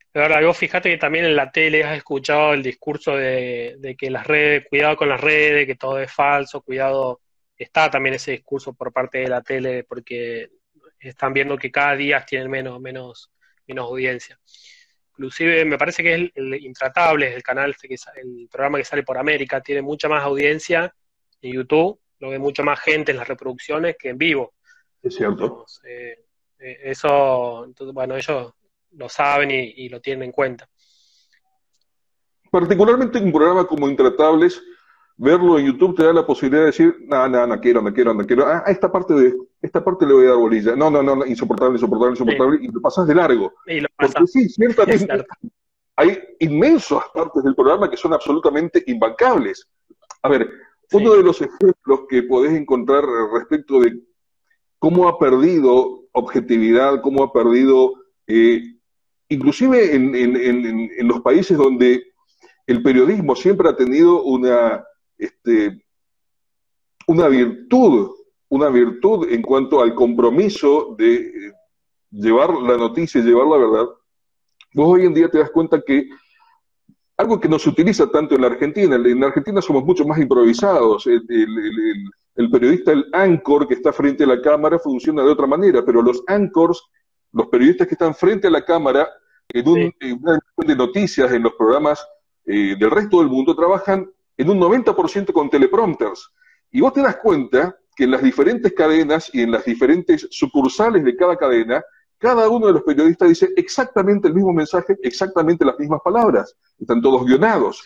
Es 0.00 0.22
verdad, 0.22 0.42
vos 0.42 0.56
fíjate 0.56 0.88
que 0.88 0.96
también 0.96 1.26
en 1.26 1.36
la 1.36 1.50
tele 1.50 1.84
has 1.84 1.96
escuchado 1.96 2.54
el 2.54 2.62
discurso 2.62 3.14
de, 3.14 3.76
de 3.78 3.94
que 3.94 4.10
las 4.10 4.26
redes, 4.26 4.66
cuidado 4.68 4.96
con 4.96 5.08
las 5.08 5.20
redes, 5.20 5.66
que 5.66 5.74
todo 5.74 6.00
es 6.00 6.10
falso, 6.10 6.62
cuidado, 6.62 7.20
está 7.56 7.90
también 7.90 8.14
ese 8.14 8.32
discurso 8.32 8.72
por 8.72 8.92
parte 8.92 9.18
de 9.18 9.28
la 9.28 9.42
tele, 9.42 9.84
porque 9.84 10.48
están 11.00 11.32
viendo 11.32 11.56
que 11.56 11.70
cada 11.70 11.96
día 11.96 12.24
tienen 12.24 12.50
menos, 12.50 12.80
menos, 12.80 13.30
menos 13.66 13.86
audiencia. 13.86 14.38
Inclusive 15.12 15.64
me 15.64 15.78
parece 15.78 16.02
que 16.02 16.14
es 16.14 16.30
el, 16.34 16.54
Intratable, 16.64 17.34
el 17.34 17.42
canal, 17.42 17.70
este 17.70 17.88
que, 17.88 17.96
el 18.20 18.48
programa 18.50 18.78
que 18.78 18.84
sale 18.84 19.02
por 19.02 19.18
América, 19.18 19.60
tiene 19.60 19.82
mucha 19.82 20.08
más 20.08 20.22
audiencia 20.22 20.94
en 21.40 21.52
YouTube, 21.52 21.98
lo 22.20 22.30
ve 22.30 22.38
mucha 22.38 22.62
más 22.62 22.80
gente 22.80 23.12
en 23.12 23.18
las 23.18 23.28
reproducciones 23.28 23.96
que 23.98 24.10
en 24.10 24.18
vivo. 24.18 24.54
Es 25.02 25.16
cierto. 25.16 25.64
Eh, 25.84 26.24
eh, 26.58 26.78
eso, 26.84 27.64
entonces, 27.64 27.94
bueno, 27.94 28.16
ellos 28.16 28.52
lo 28.92 29.08
saben 29.08 29.50
y, 29.50 29.74
y, 29.76 29.88
lo 29.88 30.00
tienen 30.00 30.24
en 30.24 30.32
cuenta. 30.32 30.68
Particularmente 32.50 33.18
en 33.18 33.24
un 33.24 33.32
programa 33.32 33.66
como 33.66 33.88
Intratables, 33.88 34.62
verlo 35.16 35.58
en 35.58 35.66
YouTube 35.66 35.96
te 35.96 36.04
da 36.04 36.12
la 36.12 36.26
posibilidad 36.26 36.62
de 36.62 36.66
decir, 36.66 36.96
no, 37.00 37.28
no, 37.28 37.46
no 37.46 37.60
quiero, 37.60 37.82
no 37.82 37.92
quiero, 37.92 38.14
no 38.14 38.24
quiero. 38.24 38.46
Ah, 38.46 38.64
esta 38.66 38.90
parte 38.90 39.14
de 39.14 39.34
esta 39.60 39.84
parte 39.84 40.06
le 40.06 40.14
voy 40.14 40.26
a 40.26 40.30
dar 40.30 40.36
bolilla. 40.36 40.76
No, 40.76 40.90
no, 40.90 41.02
no, 41.02 41.26
insoportable, 41.26 41.74
insoportable, 41.74 42.12
insoportable, 42.12 42.58
y 42.62 42.68
lo 42.68 42.80
pasas 42.80 43.06
de 43.06 43.14
largo. 43.14 43.54
Y 43.66 43.80
lo 43.80 43.88
Porque 43.96 44.26
sí, 44.26 44.48
ciertamente 44.48 45.06
hay 45.96 46.18
inmensas 46.38 47.02
partes 47.12 47.42
del 47.42 47.54
programa 47.54 47.90
que 47.90 47.96
son 47.96 48.12
absolutamente 48.12 48.82
imbancables. 48.86 49.66
A 50.22 50.28
ver, 50.28 50.48
uno 50.92 51.14
de 51.14 51.22
los 51.22 51.40
ejemplos 51.40 52.00
que 52.08 52.22
podés 52.22 52.52
encontrar 52.52 53.04
respecto 53.32 53.80
de 53.80 54.00
cómo 54.78 55.08
ha 55.08 55.18
perdido 55.18 56.04
objetividad, 56.12 57.00
cómo 57.02 57.22
ha 57.22 57.32
perdido, 57.32 57.94
eh, 58.26 58.62
inclusive 59.28 59.94
en, 59.94 60.14
en, 60.14 60.36
en, 60.36 60.90
en 60.96 61.08
los 61.08 61.20
países 61.20 61.58
donde 61.58 62.04
el 62.66 62.82
periodismo 62.82 63.34
siempre 63.34 63.68
ha 63.68 63.76
tenido 63.76 64.22
una 64.22 64.84
este, 65.18 65.84
una 67.08 67.28
virtud, 67.28 68.10
una 68.48 68.68
virtud 68.68 69.28
en 69.30 69.42
cuanto 69.42 69.80
al 69.80 69.94
compromiso 69.94 70.94
de 70.96 71.14
eh, 71.16 71.52
llevar 72.10 72.54
la 72.54 72.76
noticia, 72.76 73.20
llevar 73.20 73.46
la 73.46 73.58
verdad, 73.58 73.86
vos 74.74 74.94
hoy 74.94 75.06
en 75.06 75.14
día 75.14 75.28
te 75.28 75.38
das 75.38 75.50
cuenta 75.50 75.80
que 75.80 76.08
algo 77.18 77.40
que 77.40 77.48
no 77.48 77.58
se 77.58 77.68
utiliza 77.68 78.08
tanto 78.10 78.36
en 78.36 78.42
la 78.42 78.46
Argentina. 78.46 78.94
En 78.94 79.20
la 79.20 79.26
Argentina 79.26 79.60
somos 79.60 79.84
mucho 79.84 80.04
más 80.04 80.18
improvisados. 80.18 81.06
El, 81.06 82.50
periodista, 82.50 82.92
el 82.92 83.06
anchor 83.12 83.66
que 83.66 83.74
está 83.74 83.92
frente 83.92 84.22
a 84.22 84.28
la 84.28 84.40
cámara, 84.40 84.78
funciona 84.78 85.24
de 85.24 85.30
otra 85.30 85.48
manera, 85.48 85.84
pero 85.84 86.00
los 86.00 86.22
anchors, 86.28 86.80
los 87.32 87.48
periodistas 87.48 87.88
que 87.88 87.94
están 87.94 88.14
frente 88.14 88.46
a 88.46 88.50
la 88.50 88.64
cámara, 88.64 89.08
en, 89.48 89.68
un, 89.68 89.92
una 90.20 90.38
de 90.58 90.76
noticias, 90.76 91.32
en 91.32 91.42
los 91.42 91.54
programas 91.54 92.06
eh, 92.46 92.76
del 92.78 92.90
resto 92.90 93.18
del 93.18 93.28
mundo, 93.28 93.56
trabajan 93.56 94.08
en 94.36 94.50
un 94.50 94.60
90% 94.60 95.32
con 95.32 95.50
teleprompters. 95.50 96.32
Y 96.70 96.80
vos 96.80 96.92
te 96.92 97.02
das 97.02 97.16
cuenta 97.16 97.76
que 97.98 98.04
en 98.04 98.12
las 98.12 98.22
diferentes 98.22 98.72
cadenas 98.74 99.28
y 99.34 99.40
en 99.40 99.50
las 99.50 99.64
diferentes 99.64 100.28
sucursales 100.30 101.02
de 101.02 101.16
cada 101.16 101.36
cadena, 101.36 101.82
cada 102.16 102.48
uno 102.48 102.68
de 102.68 102.74
los 102.74 102.84
periodistas 102.84 103.28
dice 103.28 103.48
exactamente 103.56 104.28
el 104.28 104.34
mismo 104.34 104.52
mensaje, 104.52 104.96
exactamente 105.02 105.64
las 105.64 105.76
mismas 105.80 106.00
palabras. 106.04 106.56
Están 106.78 107.02
todos 107.02 107.26
guionados. 107.26 107.84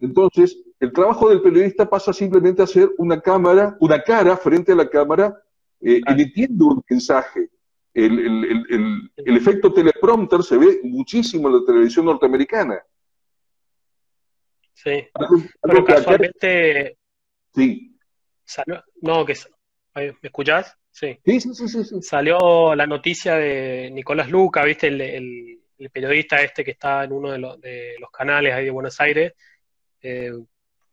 Entonces, 0.00 0.62
el 0.78 0.92
trabajo 0.92 1.30
del 1.30 1.40
periodista 1.40 1.88
pasa 1.88 2.12
simplemente 2.12 2.60
a 2.60 2.66
ser 2.66 2.90
una 2.98 3.22
cámara, 3.22 3.74
una 3.80 4.02
cara 4.02 4.36
frente 4.36 4.72
a 4.72 4.74
la 4.74 4.86
cámara, 4.86 5.34
eh, 5.80 6.02
emitiendo 6.08 6.66
un 6.66 6.84
mensaje. 6.86 7.48
El, 7.94 9.10
efecto 9.16 9.72
teleprompter 9.72 10.42
se 10.42 10.58
ve 10.58 10.80
muchísimo 10.82 11.48
en 11.48 11.54
la 11.54 11.64
televisión 11.64 12.04
norteamericana. 12.04 12.82
Sí. 14.74 15.08
Pero 15.62 15.84
casualmente. 15.86 16.98
Sí. 17.54 17.96
no, 19.00 19.24
que. 19.24 19.34
¿Me 19.94 20.14
escuchás? 20.22 20.76
Sí. 20.90 21.18
Sí, 21.24 21.40
sí, 21.40 21.68
sí, 21.68 22.02
Salió 22.02 22.74
la 22.74 22.86
noticia 22.86 23.36
de 23.36 23.90
Nicolás 23.92 24.28
Luca, 24.28 24.64
¿viste? 24.64 24.88
El, 24.88 25.60
periodista 25.92 26.40
este 26.40 26.64
que 26.64 26.72
está 26.72 27.04
en 27.04 27.12
uno 27.12 27.30
de, 27.32 27.38
los, 27.38 28.10
canales 28.10 28.54
ahí 28.54 28.64
de 28.64 28.70
Buenos 28.70 29.00
Aires. 29.00 29.34
Eh, 30.00 30.32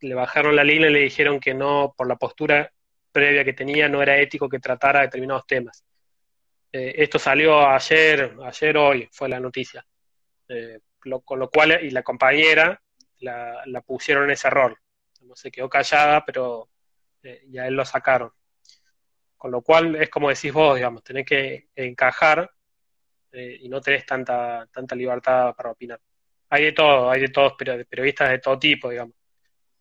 le 0.00 0.14
bajaron 0.14 0.54
la 0.54 0.64
línea 0.64 0.90
y 0.90 0.92
le 0.92 1.00
dijeron 1.00 1.40
que 1.40 1.54
no, 1.54 1.94
por 1.96 2.06
la 2.06 2.16
postura 2.16 2.70
previa 3.10 3.44
que 3.44 3.54
tenía, 3.54 3.88
no 3.88 4.02
era 4.02 4.18
ético 4.18 4.48
que 4.48 4.58
tratara 4.58 5.00
determinados 5.00 5.46
temas. 5.46 5.84
Eh, 6.72 6.94
esto 6.98 7.18
salió 7.18 7.66
ayer, 7.66 8.36
ayer 8.44 8.76
hoy 8.76 9.08
fue 9.10 9.28
la 9.28 9.40
noticia. 9.40 9.84
Eh, 10.48 10.78
con 11.24 11.38
lo 11.38 11.50
cual, 11.50 11.84
y 11.84 11.90
la 11.90 12.02
compañera 12.02 12.80
la, 13.20 13.62
la, 13.66 13.80
pusieron 13.80 14.24
en 14.24 14.30
ese 14.30 14.46
error. 14.48 14.78
No 15.22 15.34
se 15.34 15.50
quedó 15.50 15.68
callada, 15.68 16.24
pero 16.24 16.68
ya 17.48 17.66
él 17.66 17.74
lo 17.74 17.84
sacaron. 17.84 18.32
Con 19.42 19.50
lo 19.50 19.60
cual 19.60 19.96
es 19.96 20.08
como 20.08 20.28
decís 20.28 20.52
vos, 20.52 20.76
digamos, 20.76 21.02
tenés 21.02 21.26
que 21.26 21.66
encajar 21.74 22.48
eh, 23.32 23.58
y 23.62 23.68
no 23.68 23.80
tenés 23.80 24.06
tanta, 24.06 24.68
tanta 24.72 24.94
libertad 24.94 25.52
para 25.56 25.72
opinar. 25.72 26.00
Hay 26.50 26.66
de 26.66 26.70
todo, 26.70 27.10
hay 27.10 27.22
de 27.22 27.28
todos 27.28 27.54
periodistas 27.54 28.30
de 28.30 28.38
todo 28.38 28.56
tipo, 28.56 28.90
digamos. 28.90 29.16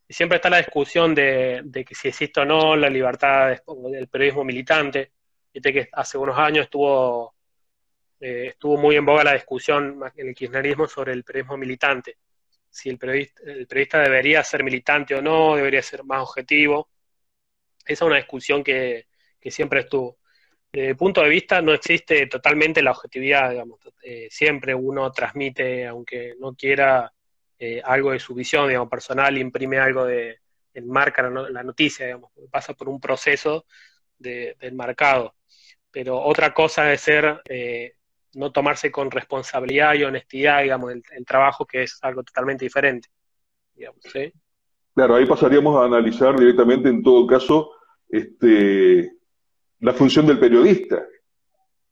Y 0.07 0.13
siempre 0.15 0.37
está 0.37 0.49
la 0.49 0.57
discusión 0.57 1.13
de, 1.13 1.85
que 1.87 1.93
si 1.93 2.07
existe 2.07 2.39
o 2.39 2.45
no 2.45 2.75
la 2.75 2.89
libertad 2.89 3.55
del 3.91 4.07
periodismo 4.07 4.43
militante. 4.43 5.11
Viste 5.53 5.71
que 5.71 5.89
hace 5.91 6.17
unos 6.17 6.39
años 6.39 6.63
estuvo, 6.63 7.35
eh, 8.19 8.47
estuvo 8.47 8.77
muy 8.77 8.95
en 8.95 9.05
boga 9.05 9.23
la 9.23 9.33
discusión 9.33 10.01
en 10.15 10.29
el 10.29 10.33
kirchnerismo 10.33 10.87
sobre 10.87 11.13
el 11.13 11.23
periodismo 11.23 11.55
militante. 11.55 12.17
Si 12.67 12.89
el 12.89 12.97
periodista, 12.97 13.43
el 13.45 13.67
periodista 13.67 13.99
debería 13.99 14.43
ser 14.43 14.63
militante 14.63 15.13
o 15.13 15.21
no, 15.21 15.55
debería 15.55 15.83
ser 15.83 16.03
más 16.03 16.23
objetivo. 16.23 16.89
Esa 17.85 18.05
es 18.05 18.07
una 18.07 18.17
discusión 18.17 18.63
que, 18.63 19.10
que 19.41 19.51
siempre 19.51 19.81
estuvo. 19.81 20.17
Desde 20.71 20.89
mi 20.89 20.93
punto 20.93 21.21
de 21.21 21.29
vista 21.29 21.61
no 21.61 21.73
existe 21.73 22.27
totalmente 22.27 22.81
la 22.81 22.91
objetividad, 22.91 23.49
digamos. 23.49 23.79
Eh, 24.01 24.27
siempre 24.29 24.73
uno 24.73 25.11
transmite, 25.11 25.85
aunque 25.85 26.35
no 26.39 26.53
quiera, 26.53 27.11
eh, 27.59 27.81
algo 27.83 28.11
de 28.11 28.19
su 28.19 28.33
visión, 28.33 28.67
digamos, 28.67 28.89
personal, 28.89 29.37
imprime 29.37 29.79
algo 29.79 30.05
de, 30.05 30.39
enmarca 30.73 31.29
la, 31.29 31.63
noticia, 31.63 32.05
digamos, 32.05 32.31
pasa 32.49 32.73
por 32.73 32.89
un 32.89 32.99
proceso 32.99 33.65
de, 34.17 34.55
enmarcado. 34.61 35.35
Pero 35.91 36.19
otra 36.19 36.53
cosa 36.53 36.91
es 36.93 37.01
ser, 37.01 37.41
eh, 37.49 37.93
no 38.35 38.51
tomarse 38.51 38.91
con 38.91 39.11
responsabilidad 39.11 39.93
y 39.95 40.03
honestidad, 40.03 40.63
digamos, 40.63 40.93
el, 40.93 41.25
trabajo, 41.25 41.65
que 41.65 41.83
es 41.83 41.99
algo 42.01 42.23
totalmente 42.23 42.65
diferente. 42.65 43.09
Claro, 44.93 45.15
ahí 45.15 45.25
pasaríamos 45.25 45.75
a 45.77 45.85
analizar 45.85 46.37
directamente, 46.39 46.89
en 46.89 47.03
todo 47.03 47.27
caso, 47.27 47.71
este, 48.07 49.11
la 49.81 49.93
función 49.93 50.25
del 50.25 50.39
periodista. 50.39 51.03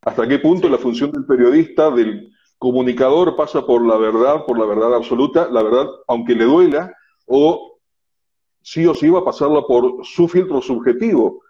¿Hasta 0.02 0.28
qué 0.28 0.40
punto 0.40 0.70
la 0.70 0.78
función 0.78 1.12
del 1.12 1.26
periodista, 1.26 1.92
del 1.92 2.32
comunicador, 2.58 3.36
pasa 3.36 3.66
por 3.66 3.86
la 3.86 3.98
verdad, 3.98 4.46
por 4.46 4.58
la 4.58 4.66
verdad 4.66 4.96
absoluta, 4.96 5.50
la 5.50 5.62
verdad, 5.62 5.88
aunque 6.08 6.36
le 6.36 6.46
duela, 6.46 6.94
o 7.26 7.80
sí 8.62 8.86
o 8.86 8.94
sí 8.94 9.10
va 9.10 9.20
a 9.20 9.26
pasarla 9.26 9.64
por 9.64 10.06
su 10.06 10.28
filtro 10.28 10.62
subjetivo? 10.62 11.42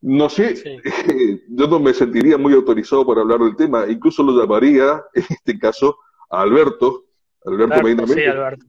No 0.00 0.28
sé, 0.28 0.54
yo 1.48 1.66
no 1.66 1.80
me 1.80 1.92
sentiría 1.92 2.38
muy 2.38 2.54
autorizado 2.54 3.04
para 3.06 3.20
hablar 3.20 3.40
del 3.40 3.56
tema, 3.56 3.86
incluso 3.88 4.22
lo 4.22 4.40
llamaría, 4.40 5.02
en 5.14 5.24
este 5.28 5.58
caso, 5.58 5.98
a 6.30 6.42
Alberto, 6.42 7.04
Alberto 7.44 7.74
Alberto. 7.74 8.66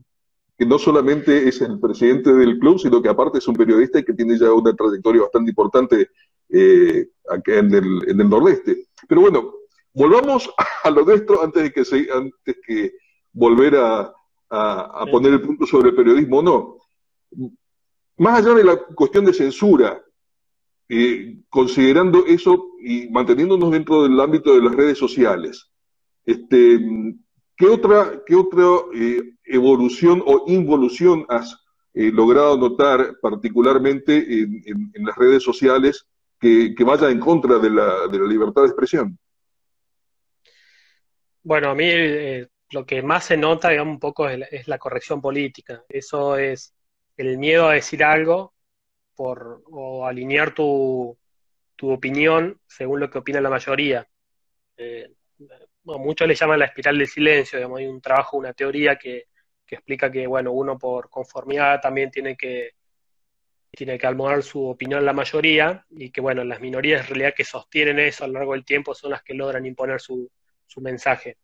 que 0.57 0.65
no 0.65 0.79
solamente 0.79 1.47
es 1.47 1.61
el 1.61 1.79
presidente 1.79 2.33
del 2.33 2.57
club, 2.57 2.79
sino 2.79 3.01
que 3.01 3.09
aparte 3.09 3.37
es 3.37 3.47
un 3.47 3.55
periodista 3.55 4.01
que 4.01 4.13
tiene 4.13 4.37
ya 4.37 4.51
una 4.51 4.73
trayectoria 4.73 5.21
bastante 5.21 5.51
importante 5.51 6.09
eh, 6.49 7.07
aquí 7.29 7.51
en 7.51 7.73
el, 7.73 8.09
en 8.09 8.21
el 8.21 8.29
nordeste. 8.29 8.87
Pero 9.07 9.21
bueno, 9.21 9.53
volvamos 9.93 10.49
a 10.83 10.89
lo 10.89 11.03
nuestro 11.05 11.43
antes 11.43 11.63
de 11.63 11.71
que, 11.71 11.85
se, 11.85 12.07
antes 12.11 12.57
que 12.65 12.93
volver 13.31 13.75
a, 13.75 14.13
a, 14.49 15.05
poner 15.11 15.33
el 15.33 15.41
punto 15.41 15.65
sobre 15.65 15.89
el 15.89 15.95
periodismo 15.95 16.39
o 16.39 16.43
no. 16.43 16.77
Más 18.17 18.39
allá 18.39 18.55
de 18.55 18.63
la 18.63 18.77
cuestión 18.77 19.25
de 19.25 19.33
censura, 19.33 20.03
eh, 20.89 21.37
considerando 21.49 22.25
eso 22.25 22.71
y 22.81 23.07
manteniéndonos 23.09 23.71
dentro 23.71 24.03
del 24.03 24.19
ámbito 24.19 24.53
de 24.55 24.61
las 24.61 24.75
redes 24.75 24.97
sociales, 24.97 25.69
este, 26.25 26.79
¿qué 27.55 27.67
otra, 27.67 28.21
qué 28.25 28.35
otra 28.35 28.65
eh, 28.93 29.35
evolución 29.45 30.23
o 30.25 30.45
involución 30.47 31.25
has 31.29 31.55
eh, 31.93 32.11
logrado 32.11 32.57
notar 32.57 33.17
particularmente 33.21 34.41
en, 34.41 34.63
en, 34.65 35.05
las 35.05 35.15
redes 35.15 35.43
sociales 35.43 36.07
que, 36.39 36.75
vaya 36.85 37.09
en 37.09 37.19
contra 37.19 37.59
de 37.59 37.69
la, 37.69 38.07
de 38.07 38.19
la, 38.19 38.25
libertad 38.25 38.61
de 38.61 38.67
expresión. 38.67 39.17
Bueno, 41.43 41.71
a 41.71 41.75
mí 41.75 41.85
eh, 41.85 42.47
lo 42.71 42.85
que 42.85 43.01
más 43.01 43.25
se 43.25 43.37
nota, 43.37 43.69
digamos, 43.69 43.93
un 43.93 43.99
poco 43.99 44.29
es 44.29 44.67
la, 44.67 44.77
corrección 44.77 45.21
política. 45.21 45.83
Eso 45.89 46.37
es 46.37 46.73
el 47.17 47.37
miedo 47.37 47.67
a 47.67 47.73
decir 47.73 48.03
algo 48.03 48.53
por, 49.15 49.61
o 49.65 50.05
alinear 50.05 50.53
tu, 50.53 51.17
tu 51.75 51.91
opinión 51.91 52.59
según 52.67 52.99
lo 53.01 53.09
que 53.09 53.17
opina 53.17 53.41
la 53.41 53.49
mayoría. 53.49 54.07
Eh, 54.77 55.11
muchos 55.83 56.27
le 56.27 56.35
llaman 56.35 56.59
la 56.59 56.65
espiral 56.65 56.97
del 56.97 57.07
silencio, 57.07 57.57
digamos, 57.57 57.79
hay 57.79 57.87
un 57.87 58.01
trabajo, 58.01 58.37
una 58.37 58.53
teoría 58.53 58.97
que, 58.97 59.25
que 59.65 59.75
explica 59.75 60.11
que, 60.11 60.27
bueno, 60.27 60.51
uno 60.51 60.77
por 60.77 61.09
conformidad 61.09 61.81
también 61.81 62.11
tiene 62.11 62.35
que 62.37 62.71
tiene 63.71 63.97
que 63.97 64.07
almohar 64.07 64.43
su 64.43 64.65
opinión 64.65 65.05
la 65.05 65.13
mayoría 65.13 65.85
y 65.89 66.09
que, 66.09 66.21
bueno, 66.21 66.43
las 66.43 66.59
minorías 66.59 67.01
en 67.01 67.07
realidad 67.07 67.33
que 67.35 67.45
sostienen 67.45 67.99
eso 67.99 68.23
a 68.23 68.27
lo 68.27 68.33
largo 68.33 68.53
del 68.53 68.65
tiempo 68.65 68.93
son 68.93 69.11
las 69.11 69.23
que 69.23 69.33
logran 69.33 69.65
imponer 69.65 70.01
su, 70.01 70.29
su 70.65 70.81
mensaje. 70.81 71.37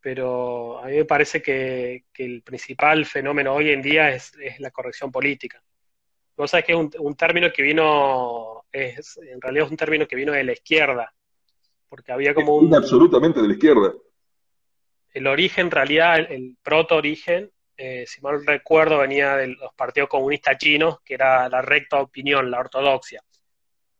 Pero 0.00 0.78
a 0.78 0.86
mí 0.86 0.96
me 0.96 1.04
parece 1.04 1.42
que, 1.42 2.04
el 2.14 2.42
principal 2.42 3.04
fenómeno 3.04 3.54
hoy 3.54 3.70
en 3.70 3.82
día 3.82 4.10
es, 4.10 4.32
la 4.58 4.70
corrección 4.70 5.12
política. 5.12 5.62
Vos 6.36 6.50
sabés 6.50 6.64
que 6.64 6.72
es 6.72 6.78
un, 6.78 7.14
término 7.16 7.52
que 7.52 7.62
vino, 7.62 8.64
es, 8.72 9.18
en 9.18 9.40
realidad 9.40 9.66
es 9.66 9.70
un 9.70 9.76
término 9.76 10.06
que 10.06 10.16
vino 10.16 10.32
de 10.32 10.44
la 10.44 10.52
izquierda, 10.52 11.12
porque 11.88 12.12
había 12.12 12.32
como 12.32 12.56
un... 12.56 12.74
Absolutamente 12.74 13.42
de 13.42 13.48
la 13.48 13.52
izquierda. 13.52 13.92
El 15.12 15.26
origen, 15.26 15.66
en 15.66 15.70
realidad, 15.70 16.18
el, 16.18 16.26
el 16.32 16.56
proto-origen 16.62 17.50
eh, 17.82 18.04
si 18.06 18.20
mal 18.20 18.44
recuerdo, 18.44 18.98
venía 18.98 19.36
de 19.36 19.48
los 19.48 19.72
partidos 19.74 20.10
comunistas 20.10 20.58
chinos, 20.58 21.00
que 21.02 21.14
era 21.14 21.48
la 21.48 21.62
recta 21.62 21.98
opinión, 21.98 22.50
la 22.50 22.60
ortodoxia. 22.60 23.22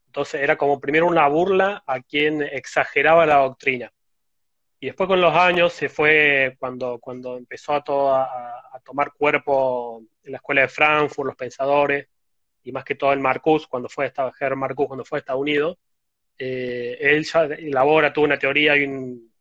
Entonces 0.05 0.43
era 0.43 0.57
como 0.59 0.79
primero 0.79 1.07
una 1.07 1.27
burla 1.29 1.83
a 1.87 2.01
quien 2.03 2.43
exageraba 2.43 3.25
la 3.25 3.37
doctrina. 3.37 3.91
Y 4.81 4.87
después 4.89 5.09
con 5.09 5.23
los 5.23 5.35
años 5.35 5.73
se 5.73 5.89
fue, 5.89 6.57
cuando, 6.59 6.99
cuando 6.99 7.39
empezó 7.39 7.73
a, 7.75 8.81
tomar 8.85 9.15
cuerpo 9.15 10.03
en 10.25 10.33
la 10.33 10.37
escuela 10.37 10.63
de 10.63 10.69
Frankfurt, 10.69 11.29
los 11.29 11.37
pensadores, 11.37 12.07
y 12.63 12.73
más 12.73 12.85
que 12.85 12.97
todo 12.97 13.15
el 13.15 13.21
Marcus, 13.21 13.67
cuando 13.67 13.89
fue 13.89 14.13
a 14.15 14.55
Marcus, 14.57 14.87
cuando 14.89 15.07
fue 15.07 15.21
Estados 15.21 15.41
Unidos, 15.41 15.79
eh, 16.37 16.99
él 17.01 17.25
ya 17.25 17.45
elabora, 17.45 18.13
tuvo 18.13 18.27
una 18.27 18.39
teoría 18.39 18.77
y 18.77 18.85
un, 18.85 19.33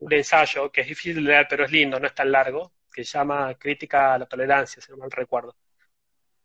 un 0.00 0.12
ensayo 0.12 0.70
que 0.72 0.80
es 0.80 0.88
difícil 0.88 1.16
de 1.16 1.22
leer, 1.22 1.46
pero 1.48 1.64
es 1.64 1.70
lindo, 1.70 2.00
no 2.00 2.06
es 2.08 2.14
tan 2.14 2.32
largo, 2.32 2.72
que 2.92 3.04
se 3.04 3.18
llama 3.18 3.54
Crítica 3.54 4.14
a 4.14 4.18
la 4.18 4.26
Tolerancia, 4.26 4.82
si 4.82 4.90
no 4.90 4.98
mal 4.98 5.10
recuerdo. 5.10 5.56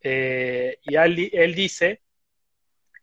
Eh, 0.01 0.79
y 0.83 0.95
él, 0.95 1.55
dice, 1.55 2.03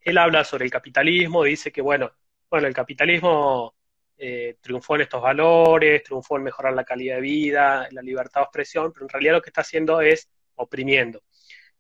él 0.01 0.19
habla 0.19 0.45
sobre 0.45 0.65
el 0.65 0.71
capitalismo, 0.71 1.45
dice 1.45 1.73
que, 1.73 1.83
bueno, 1.83 2.13
bueno, 2.49 2.69
el 2.69 2.75
capitalismo 2.75 3.75
eh, 4.17 4.57
triunfó 4.61 4.95
en 4.95 5.03
estos 5.03 5.21
valores, 5.21 6.03
triunfó 6.05 6.37
en 6.37 6.45
mejorar 6.45 6.75
la 6.75 6.85
calidad 6.85 7.17
de 7.17 7.23
vida, 7.23 7.89
la 7.91 8.03
libertad 8.03 8.43
de 8.43 8.45
expresión, 8.45 8.93
pero 8.93 9.07
en 9.07 9.09
realidad 9.09 9.35
lo 9.35 9.43
que 9.43 9.51
está 9.51 9.63
haciendo 9.63 10.01
es 10.01 10.31
oprimiendo. 10.55 11.23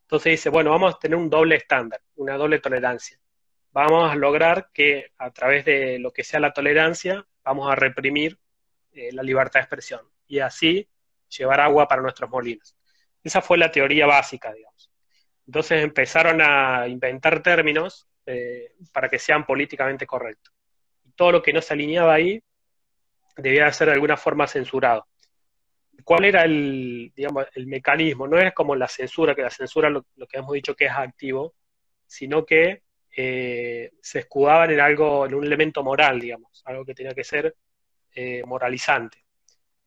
Entonces 0.03 0.33
dice, 0.33 0.51
bueno, 0.51 0.71
vamos 0.71 0.95
a 0.95 0.99
tener 0.99 1.17
un 1.17 1.31
doble 1.31 1.57
estándar, 1.57 2.01
una 2.17 2.37
doble 2.37 2.59
tolerancia. 2.59 3.19
Vamos 3.71 4.11
a 4.11 4.15
lograr 4.17 4.71
que 4.75 5.13
a 5.19 5.31
través 5.31 5.65
de 5.65 5.99
lo 5.99 6.13
que 6.13 6.25
sea 6.25 6.41
la 6.41 6.53
tolerancia, 6.53 7.27
vamos 7.45 7.71
a 7.71 7.75
reprimir 7.75 8.39
eh, 8.93 9.11
la 9.13 9.23
libertad 9.23 9.61
de 9.61 9.65
expresión 9.65 10.03
y 10.27 10.41
así 10.41 10.89
llevar 11.39 11.61
agua 11.61 11.89
para 11.89 12.03
nuestros 12.03 12.31
molinos. 12.31 12.77
Esa 13.23 13.41
fue 13.41 13.59
la 13.59 13.71
teoría 13.71 14.07
básica, 14.07 14.53
digamos. 14.53 14.91
Entonces 15.47 15.83
empezaron 15.83 16.41
a 16.41 16.87
inventar 16.89 17.43
términos 17.43 18.07
eh, 18.27 18.75
para 18.93 19.09
que 19.09 19.19
sean 19.19 19.45
políticamente 19.45 20.07
correctos. 20.07 20.53
todo 21.17 21.33
lo 21.33 21.43
que 21.43 21.53
no 21.53 21.61
se 21.61 21.75
alineaba 21.75 22.15
ahí 22.15 22.43
debía 23.37 23.71
ser 23.73 23.89
de 23.89 23.95
alguna 23.95 24.17
forma 24.17 24.47
censurado. 24.47 25.07
¿Cuál 26.05 26.25
era 26.25 26.43
el, 26.45 27.13
digamos, 27.15 27.47
el 27.55 27.67
mecanismo? 27.67 28.27
No 28.27 28.39
es 28.39 28.53
como 28.55 28.75
la 28.75 28.89
censura, 28.89 29.35
que 29.35 29.43
la 29.43 29.51
censura 29.51 29.91
lo, 29.91 30.03
que 30.03 30.39
hemos 30.39 30.53
dicho 30.53 30.75
que 30.75 30.87
es 30.87 30.93
activo, 30.93 31.55
sino 32.07 32.45
que 32.45 32.83
eh, 33.17 33.91
se 34.01 34.21
escudaban 34.21 34.71
en 34.71 34.81
algo, 34.81 35.27
en 35.27 35.35
un 35.35 35.45
elemento 35.45 35.83
moral, 35.83 36.21
digamos, 36.21 36.63
algo 36.65 36.85
que 36.85 36.95
tenía 36.95 37.15
que 37.15 37.25
ser 37.25 37.55
eh, 38.15 38.43
moralizante. 38.45 39.19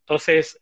Entonces, 0.02 0.60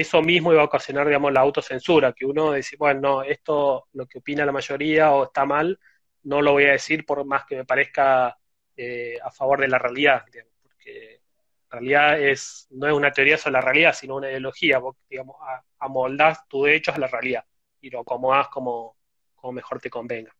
eso 0.00 0.22
mismo 0.22 0.52
iba 0.52 0.62
a 0.62 0.66
ocasionar, 0.66 1.06
digamos, 1.06 1.32
la 1.32 1.40
autocensura, 1.40 2.12
que 2.12 2.26
uno 2.26 2.52
dice, 2.52 2.76
bueno, 2.76 3.00
no, 3.00 3.22
esto 3.22 3.88
lo 3.92 4.06
que 4.06 4.18
opina 4.18 4.46
la 4.46 4.52
mayoría 4.52 5.12
o 5.12 5.24
está 5.24 5.44
mal, 5.44 5.78
no 6.24 6.42
lo 6.42 6.52
voy 6.52 6.64
a 6.64 6.72
decir 6.72 7.04
por 7.06 7.24
más 7.24 7.44
que 7.46 7.56
me 7.56 7.64
parezca 7.64 8.38
eh, 8.76 9.18
a 9.22 9.30
favor 9.30 9.60
de 9.60 9.68
la 9.68 9.78
realidad, 9.78 10.24
porque 10.62 11.14
en 11.14 11.70
realidad 11.70 12.20
es, 12.20 12.66
no 12.70 12.86
es 12.86 12.92
una 12.92 13.10
teoría 13.10 13.38
sobre 13.38 13.54
la 13.54 13.60
realidad, 13.60 13.92
sino 13.92 14.16
una 14.16 14.28
ideología, 14.30 14.78
vos, 14.78 14.96
digamos, 15.08 15.36
amoldás 15.78 16.46
tus 16.48 16.68
hechos 16.68 16.94
a 16.96 17.00
la 17.00 17.08
realidad 17.08 17.44
y 17.80 17.90
lo 17.90 18.00
acomodás 18.00 18.48
como, 18.48 18.96
como 19.34 19.52
mejor 19.52 19.80
te 19.80 19.90
convenga. 19.90 20.34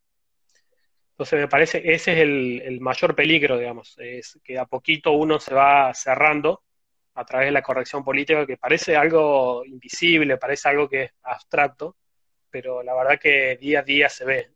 Entonces 1.11 1.40
me 1.40 1.49
parece 1.49 1.79
ese 1.79 2.12
es 2.12 2.18
el, 2.18 2.62
el 2.64 2.81
mayor 2.81 3.14
peligro, 3.14 3.59
digamos, 3.59 3.97
es 3.99 4.38
que 4.44 4.59
a 4.59 4.66
poquito 4.66 5.12
uno 5.12 5.40
se 5.40 5.53
va 5.53 5.92
cerrando 5.92 6.62
a 7.18 7.24
través 7.24 7.48
de 7.48 7.52
la 7.52 7.62
corrección 7.62 8.04
política, 8.04 8.46
que 8.46 8.57
parece 8.57 8.96
algo 8.96 9.64
invisible, 9.64 10.37
parece 10.37 10.68
algo 10.68 10.88
que 10.88 11.02
es 11.02 11.11
abstracto, 11.24 11.96
pero 12.48 12.83
la 12.83 12.94
verdad 12.94 13.18
que 13.20 13.59
día 13.61 13.81
a 13.81 13.83
día 13.83 14.09
se 14.09 14.24
ve. 14.24 14.50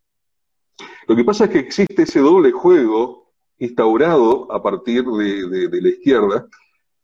Lo 1.09 1.17
que 1.17 1.25
pasa 1.25 1.45
es 1.45 1.51
que 1.51 1.59
existe 1.59 2.03
ese 2.03 2.21
doble 2.21 2.53
juego 2.53 3.33
instaurado 3.59 4.51
a 4.53 4.63
partir 4.63 5.05
de, 5.05 5.81
la 5.81 5.89
izquierda 5.89 6.47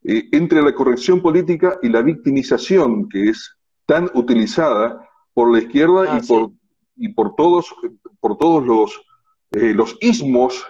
eh, 0.04 0.28
entre 0.30 0.62
la 0.62 0.72
corrección 0.72 1.20
política 1.20 1.78
y 1.82 1.88
la 1.88 2.02
victimización 2.02 3.08
que 3.08 3.30
es 3.30 3.56
tan 3.84 4.08
utilizada 4.14 5.08
por 5.34 5.52
la 5.52 5.58
izquierda 5.58 6.04
y, 6.04 6.18
ah, 6.18 6.20
por, 6.26 6.50
y 6.96 7.08
por 7.08 7.34
todos, 7.34 7.74
por 8.20 8.38
todos 8.38 8.64
los, 8.64 9.02
eh, 9.52 9.74
los 9.74 9.96
ismos 10.00 10.64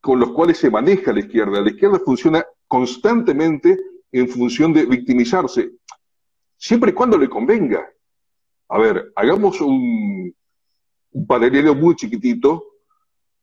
con 0.00 0.18
los 0.18 0.32
cuales 0.32 0.58
se 0.58 0.70
maneja 0.70 1.12
la 1.12 1.20
izquierda. 1.20 1.60
La 1.60 1.70
izquierda 1.70 2.00
funciona 2.04 2.44
constantemente 2.66 3.78
en 4.18 4.28
función 4.28 4.72
de 4.72 4.86
victimizarse, 4.86 5.72
siempre 6.56 6.90
y 6.90 6.94
cuando 6.94 7.18
le 7.18 7.28
convenga. 7.28 7.86
A 8.68 8.78
ver, 8.78 9.12
hagamos 9.14 9.60
un, 9.60 10.34
un 11.10 11.26
paralelo 11.26 11.74
muy 11.74 11.94
chiquitito, 11.96 12.64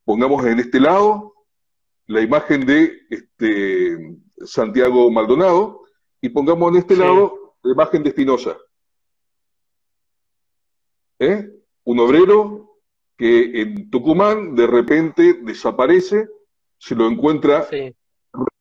pongamos 0.04 0.46
en 0.46 0.60
este 0.60 0.80
lado 0.80 1.34
la 2.08 2.22
imagen 2.22 2.66
de 2.66 2.92
este, 3.10 4.18
Santiago 4.46 5.10
Maldonado 5.12 5.84
y 6.22 6.30
pongamos 6.30 6.72
en 6.72 6.78
este 6.78 6.96
lado 6.96 7.56
la 7.62 7.74
imagen 7.74 8.04
de 8.04 8.10
Espinosa. 8.10 8.58
¿Eh? 11.20 11.50
Un 11.86 12.00
obrero 12.00 12.80
que 13.16 13.62
en 13.62 13.90
Tucumán 13.90 14.56
de 14.56 14.68
repente 14.68 15.34
desaparece, 15.36 16.28
se 16.78 16.96
lo 16.96 17.08
encuentra 17.08 17.68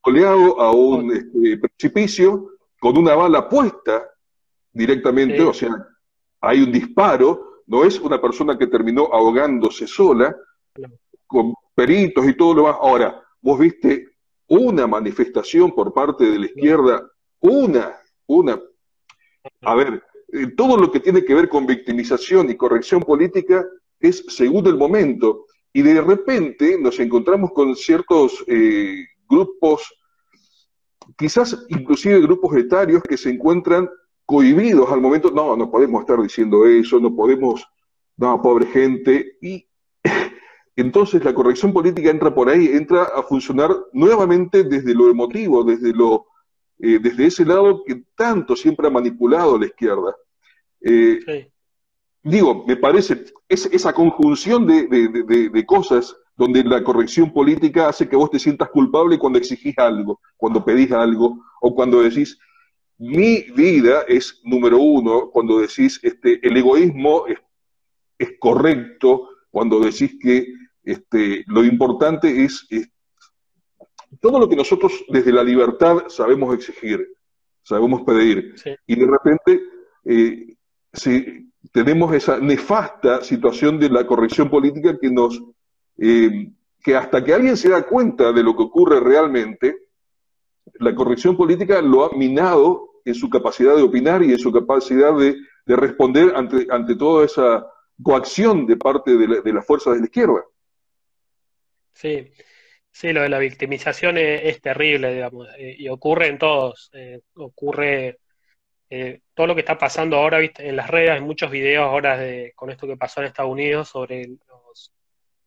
goleado 0.02 0.60
a 0.60 0.72
un 0.72 1.12
este, 1.12 1.58
precipicio 1.58 2.50
con 2.80 2.98
una 2.98 3.14
bala 3.14 3.48
puesta 3.48 4.08
directamente, 4.72 5.40
o 5.42 5.54
sea, 5.54 5.70
hay 6.40 6.62
un 6.62 6.72
disparo, 6.72 7.62
no 7.66 7.84
es 7.84 8.00
una 8.00 8.20
persona 8.20 8.58
que 8.58 8.66
terminó 8.66 9.04
ahogándose 9.12 9.86
sola, 9.86 10.34
con 11.26 11.54
peritos 11.74 12.26
y 12.26 12.36
todo 12.36 12.54
lo 12.54 12.62
más. 12.64 12.76
Ahora, 12.80 13.22
vos 13.40 13.58
viste 13.58 14.08
una 14.48 14.86
manifestación 14.86 15.72
por 15.72 15.94
parte 15.94 16.24
de 16.24 16.38
la 16.38 16.46
izquierda, 16.46 17.08
una, 17.40 17.96
una. 18.26 18.60
A 19.62 19.74
ver, 19.74 20.02
eh, 20.32 20.48
todo 20.56 20.76
lo 20.76 20.90
que 20.90 21.00
tiene 21.00 21.24
que 21.24 21.34
ver 21.34 21.48
con 21.48 21.66
victimización 21.66 22.50
y 22.50 22.56
corrección 22.56 23.02
política 23.02 23.64
es 24.00 24.24
según 24.28 24.66
el 24.66 24.76
momento. 24.76 25.46
Y 25.72 25.82
de 25.82 26.00
repente 26.00 26.78
nos 26.78 26.98
encontramos 27.00 27.52
con 27.52 27.74
ciertos 27.76 28.44
eh, 28.46 29.06
grupos, 29.32 29.94
quizás 31.16 31.64
inclusive 31.68 32.20
grupos 32.20 32.54
etarios 32.56 33.02
que 33.02 33.16
se 33.16 33.30
encuentran 33.30 33.88
cohibidos 34.26 34.90
al 34.90 35.00
momento, 35.00 35.30
no, 35.30 35.56
no 35.56 35.70
podemos 35.70 36.02
estar 36.02 36.20
diciendo 36.20 36.66
eso, 36.66 37.00
no 37.00 37.14
podemos, 37.14 37.66
no, 38.16 38.40
pobre 38.42 38.66
gente, 38.66 39.38
y 39.40 39.66
entonces 40.76 41.24
la 41.24 41.34
corrección 41.34 41.72
política 41.72 42.10
entra 42.10 42.34
por 42.34 42.48
ahí, 42.48 42.66
entra 42.66 43.04
a 43.04 43.22
funcionar 43.22 43.70
nuevamente 43.92 44.64
desde 44.64 44.94
lo 44.94 45.10
emotivo, 45.10 45.64
desde 45.64 45.92
lo, 45.92 46.26
eh, 46.78 46.98
desde 47.00 47.26
ese 47.26 47.44
lado 47.44 47.82
que 47.84 48.04
tanto 48.14 48.54
siempre 48.54 48.86
ha 48.86 48.90
manipulado 48.90 49.58
la 49.58 49.66
izquierda. 49.66 50.14
Eh, 50.80 51.50
digo, 52.22 52.64
me 52.66 52.76
parece, 52.76 53.24
es, 53.48 53.66
esa 53.66 53.92
conjunción 53.92 54.66
de, 54.66 54.88
de 55.52 55.66
cosas 55.66 56.16
donde 56.36 56.64
la 56.64 56.82
corrección 56.82 57.32
política 57.32 57.88
hace 57.88 58.08
que 58.08 58.16
vos 58.16 58.30
te 58.30 58.38
sientas 58.38 58.70
culpable 58.70 59.18
cuando 59.18 59.38
exigís 59.38 59.78
algo, 59.78 60.20
cuando 60.36 60.64
pedís 60.64 60.92
algo, 60.92 61.38
o 61.60 61.74
cuando 61.74 62.02
decís, 62.02 62.38
mi 62.98 63.42
vida 63.54 64.02
es 64.08 64.40
número 64.44 64.78
uno, 64.78 65.30
cuando 65.30 65.58
decís, 65.58 66.00
este, 66.02 66.38
el 66.46 66.56
egoísmo 66.56 67.24
es, 67.26 67.38
correcto, 68.38 69.28
cuando 69.50 69.80
decís 69.80 70.16
que 70.20 70.46
este, 70.84 71.44
lo 71.48 71.64
importante 71.64 72.44
es, 72.44 72.66
todo 74.20 74.38
lo 74.38 74.48
que 74.48 74.56
nosotros 74.56 75.04
desde 75.08 75.32
la 75.32 75.42
libertad 75.42 76.04
sabemos 76.08 76.54
exigir, 76.54 77.08
sabemos 77.62 78.02
pedir, 78.02 78.54
y 78.86 78.94
de 78.94 79.06
repente 79.06 79.60
eh, 80.04 80.54
si 80.92 81.50
tenemos 81.72 82.14
esa 82.14 82.38
nefasta 82.38 83.22
situación 83.22 83.78
de 83.78 83.88
la 83.88 84.06
corrección 84.06 84.50
política 84.50 84.98
que 84.98 85.10
nos 85.10 85.42
eh, 85.98 86.50
que 86.82 86.96
hasta 86.96 87.22
que 87.22 87.34
alguien 87.34 87.56
se 87.56 87.68
da 87.68 87.82
cuenta 87.86 88.32
de 88.32 88.42
lo 88.42 88.56
que 88.56 88.62
ocurre 88.62 89.00
realmente, 89.00 89.76
la 90.74 90.94
corrección 90.94 91.36
política 91.36 91.80
lo 91.80 92.04
ha 92.04 92.16
minado 92.16 93.00
en 93.04 93.14
su 93.14 93.28
capacidad 93.28 93.76
de 93.76 93.82
opinar 93.82 94.22
y 94.22 94.32
en 94.32 94.38
su 94.38 94.52
capacidad 94.52 95.12
de, 95.16 95.36
responder 95.66 96.34
ante, 96.34 96.66
ante, 96.70 96.96
toda 96.96 97.24
esa 97.24 97.66
coacción 98.02 98.66
de 98.66 98.76
parte 98.76 99.16
de, 99.16 99.52
las 99.52 99.66
fuerzas 99.66 99.94
de 99.94 100.00
la 100.00 100.06
izquierda. 100.06 100.44
Sí, 101.92 102.32
sí, 102.90 103.12
lo 103.12 103.22
de 103.22 103.28
la 103.28 103.38
victimización 103.38 104.18
es, 104.18 104.60
terrible, 104.60 105.14
digamos, 105.14 105.48
eh, 105.58 105.76
y 105.78 105.88
ocurre 105.88 106.28
en 106.28 106.38
todos. 106.38 106.90
Eh, 106.94 107.20
ocurre 107.34 108.18
todo 109.32 109.46
lo 109.46 109.54
que 109.54 109.60
está 109.60 109.78
pasando 109.78 110.18
ahora, 110.18 110.38
¿viste? 110.38 110.68
en 110.68 110.76
las 110.76 110.90
redes, 110.90 111.12
hay 111.12 111.22
muchos 111.22 111.50
videos 111.50 111.84
ahora 111.84 112.18
de, 112.18 112.52
con 112.54 112.70
esto 112.70 112.86
que 112.86 112.98
pasó 112.98 113.20
en 113.20 113.28
Estados 113.28 113.50
Unidos 113.50 113.88
sobre 113.88 114.26
los 114.26 114.51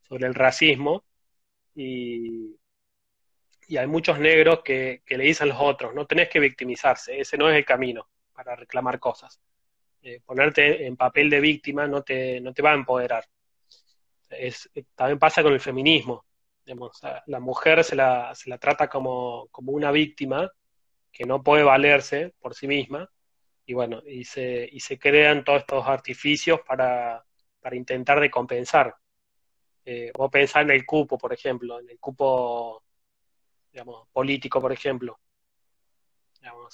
sobre 0.08 0.28
el 0.28 0.36
racismo 0.36 1.06
y, 1.76 2.56
hay 3.78 3.88
muchos 3.88 4.20
negros 4.20 4.62
que, 4.64 5.02
le 5.08 5.24
dicen 5.24 5.50
a 5.50 5.54
los 5.54 5.62
otros, 5.62 5.94
no 5.96 6.06
tenés 6.06 6.30
que 6.30 6.40
victimizarse, 6.40 7.20
ese 7.20 7.38
no 7.38 7.50
es 7.50 7.58
el 7.58 7.66
camino 7.66 8.08
para 8.32 8.56
reclamar 8.56 9.00
cosas. 9.00 9.42
Eh, 10.04 10.22
ponerte 10.24 10.86
en 10.86 10.96
papel 10.96 11.32
de 11.32 11.40
víctima 11.40 11.88
no 11.88 12.04
te, 12.04 12.40
no 12.42 12.54
te 12.54 12.62
va 12.62 12.72
a 12.72 12.76
empoderar. 12.76 13.26
Es, 14.30 14.70
también 14.94 15.18
pasa 15.18 15.42
con 15.42 15.54
el 15.54 15.60
feminismo. 15.60 16.26
la 17.26 17.40
mujer 17.40 17.84
se 17.84 17.96
la, 17.96 18.36
se 18.36 18.52
la 18.52 18.60
trata 18.60 18.88
como, 18.88 19.48
como, 19.52 19.72
una 19.72 19.92
víctima 19.92 20.52
que 21.12 21.26
no 21.26 21.42
puede 21.42 21.64
valerse 21.64 22.36
por 22.40 22.54
sí 22.54 22.68
misma 22.68 23.10
y 23.66 23.74
bueno, 23.74 24.04
y 24.06 24.26
se, 24.26 24.70
y 24.72 24.80
se 24.80 25.00
crean 25.00 25.44
todos 25.44 25.62
estos 25.62 25.88
artificios 25.88 26.60
para, 26.68 27.26
para 27.60 27.76
intentar 27.76 28.30
compensar 28.30 28.96
eh, 29.86 30.12
o 30.18 30.30
pensar 30.30 30.64
en 30.64 30.72
el 30.72 30.86
cupo, 30.86 31.18
por 31.18 31.34
ejemplo, 31.34 31.80
en 31.80 31.90
el 31.90 32.00
cupo, 32.00 32.84
digamos, 33.72 34.08
político, 34.12 34.60
por 34.60 34.72
ejemplo. 34.72 35.20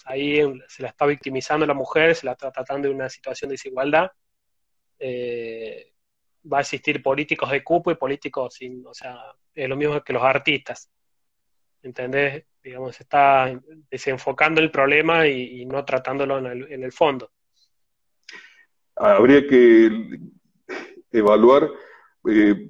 ahí 0.06 0.42
se 0.68 0.84
la 0.84 0.90
está 0.90 1.06
victimizando 1.06 1.66
la 1.66 1.74
mujer, 1.74 2.16
se 2.16 2.26
la 2.26 2.34
está 2.34 2.52
tratando 2.52 2.88
de 2.88 2.94
una 2.94 3.10
situación 3.10 3.50
de 3.50 3.54
desigualdad. 3.54 4.12
Eh, 5.00 5.94
va 6.52 6.60
a 6.60 6.62
existir 6.62 7.02
políticos 7.02 7.52
de 7.52 7.64
cupo 7.64 7.92
y 7.92 7.96
políticos 7.96 8.56
sin, 8.56 8.86
o 8.86 8.94
sea, 8.94 9.18
es 9.54 9.70
lo 9.70 9.76
mismo 9.76 10.02
que 10.02 10.14
los 10.14 10.24
artistas. 10.24 10.90
¿Entendés? 11.84 12.46
digamos, 12.64 12.96
se 12.96 13.04
está 13.04 13.60
desenfocando 13.90 14.62
el 14.62 14.72
problema 14.72 15.28
y, 15.28 15.66
no 15.66 15.84
tratándolo 15.84 16.38
en 16.38 16.84
el, 16.84 16.92
fondo. 16.92 17.32
Habría 18.96 19.48
que 19.48 19.90
evaluar, 21.12 21.70
eh, 22.30 22.70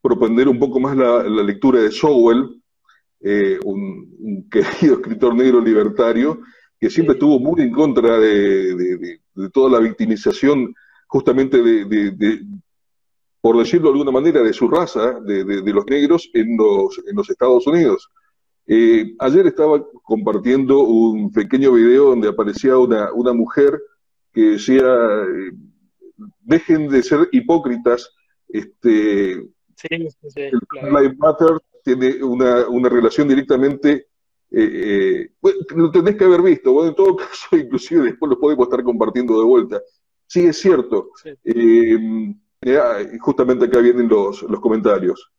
proponer 0.00 0.48
un 0.48 0.58
poco 0.58 0.80
más 0.80 0.96
la, 0.96 1.22
lectura 1.42 1.80
de 1.80 1.90
Sowell, 1.90 2.62
eh, 3.20 3.58
un, 3.64 4.48
querido 4.50 4.96
escritor 4.96 5.34
negro 5.34 5.60
libertario, 5.60 6.40
que 6.78 6.90
siempre 6.90 7.14
estuvo 7.14 7.38
muy 7.40 7.60
en 7.62 7.72
contra 7.72 8.18
de, 8.18 9.20
toda 9.52 9.70
la 9.70 9.80
victimización 9.80 10.74
justamente 11.08 11.62
de, 11.62 12.42
por 13.40 13.58
decirlo 13.58 13.88
de 13.88 13.92
alguna 13.92 14.12
manera, 14.12 14.42
de 14.42 14.52
su 14.52 14.68
raza, 14.68 15.18
de, 15.20 15.44
los 15.72 15.86
negros 15.86 16.30
en 16.34 16.56
los, 16.56 17.00
en 17.06 17.16
los 17.16 17.28
Estados 17.30 17.66
Unidos. 17.66 18.08
Eh, 18.66 19.14
ayer 19.18 19.46
estaba 19.46 19.82
compartiendo 20.02 20.80
un 20.80 21.32
pequeño 21.32 21.72
video 21.72 22.10
donde 22.10 22.28
aparecía 22.28 22.76
una, 22.76 23.10
una 23.14 23.32
mujer 23.32 23.80
que 24.32 24.42
decía, 24.42 24.84
eh, 24.84 25.52
dejen 26.40 26.88
de 26.88 27.02
ser 27.02 27.28
hipócritas, 27.32 28.10
este, 28.48 29.48
sí, 29.78 30.28
sí, 30.28 30.40
Life 30.82 31.16
Matter 31.18 31.58
tiene 31.84 32.22
una, 32.22 32.68
una 32.68 32.88
relación 32.88 33.28
directamente, 33.28 34.08
eh, 34.50 35.30
lo 35.74 35.90
tenés 35.90 36.16
que 36.16 36.24
haber 36.24 36.42
visto, 36.42 36.72
bueno, 36.72 36.90
en 36.90 36.94
todo 36.96 37.16
caso, 37.16 37.56
inclusive 37.56 38.02
después 38.04 38.30
lo 38.30 38.38
podemos 38.38 38.66
estar 38.66 38.82
compartiendo 38.82 39.38
de 39.38 39.44
vuelta. 39.44 39.82
Sí, 40.26 40.46
es 40.46 40.58
cierto. 40.58 41.10
justamente 43.20 43.64
acá 43.64 43.78
vienen 43.78 44.08
los, 44.08 44.42
los 44.42 44.60
comentarios. 44.60 45.30